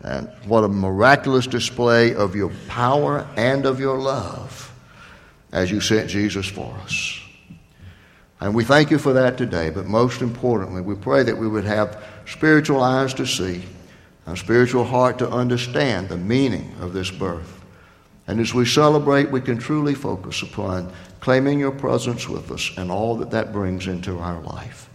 And 0.02 0.30
what 0.46 0.63
a 0.63 0.67
miraculous 0.67 1.48
display 1.48 2.13
of 2.13 2.36
your 2.36 2.52
power 2.67 3.28
and 3.36 3.65
of 3.65 3.80
your 3.80 3.98
love 3.98 4.72
as 5.52 5.72
you 5.72 5.82
sent 5.82 6.10
Jesus 6.10 6.48
for 6.48 6.74
us. 6.84 7.20
And 8.39 8.56
we 8.56 8.63
thank 8.63 8.89
you 8.89 8.98
for 8.98 9.13
that 9.13 9.38
today, 9.38 9.70
but 9.70 9.86
most 9.86 10.22
importantly, 10.22 10.82
we 10.82 10.96
pray 10.96 11.22
that 11.24 11.38
we 11.38 11.48
would 11.48 11.65
have 11.65 12.04
spiritual 12.26 12.82
eyes 12.82 13.13
to 13.15 13.26
see, 13.26 13.63
a 14.26 14.36
spiritual 14.38 14.84
heart 14.84 15.20
to 15.20 15.30
understand 15.30 16.10
the 16.10 16.17
meaning 16.17 16.74
of 16.80 16.94
this 16.94 17.12
birth. 17.12 17.61
And 18.28 18.40
as 18.40 18.54
we 18.54 18.66
celebrate, 18.66 19.32
we 19.32 19.42
can 19.42 19.58
truly 19.58 19.96
focus 19.96 20.42
upon 20.42 20.92
claiming 21.20 21.60
your 21.60 21.72
presence 21.72 22.28
with 22.28 22.52
us 22.52 22.72
and 22.78 22.92
all 22.92 23.18
that 23.18 23.32
that 23.32 23.52
brings 23.52 23.88
into 23.88 24.20
our 24.20 24.42
life 24.42 24.90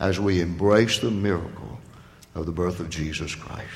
as 0.00 0.18
we 0.18 0.40
embrace 0.40 0.98
the 0.98 1.10
miracle 1.10 1.78
of 2.34 2.46
the 2.46 2.52
birth 2.52 2.80
of 2.80 2.90
Jesus 2.90 3.34
Christ. 3.34 3.68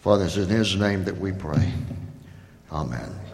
Father, 0.00 0.24
it's 0.24 0.36
in 0.36 0.48
his 0.48 0.76
name 0.76 1.04
that 1.04 1.18
we 1.18 1.32
pray. 1.32 1.72
Amen. 2.70 3.27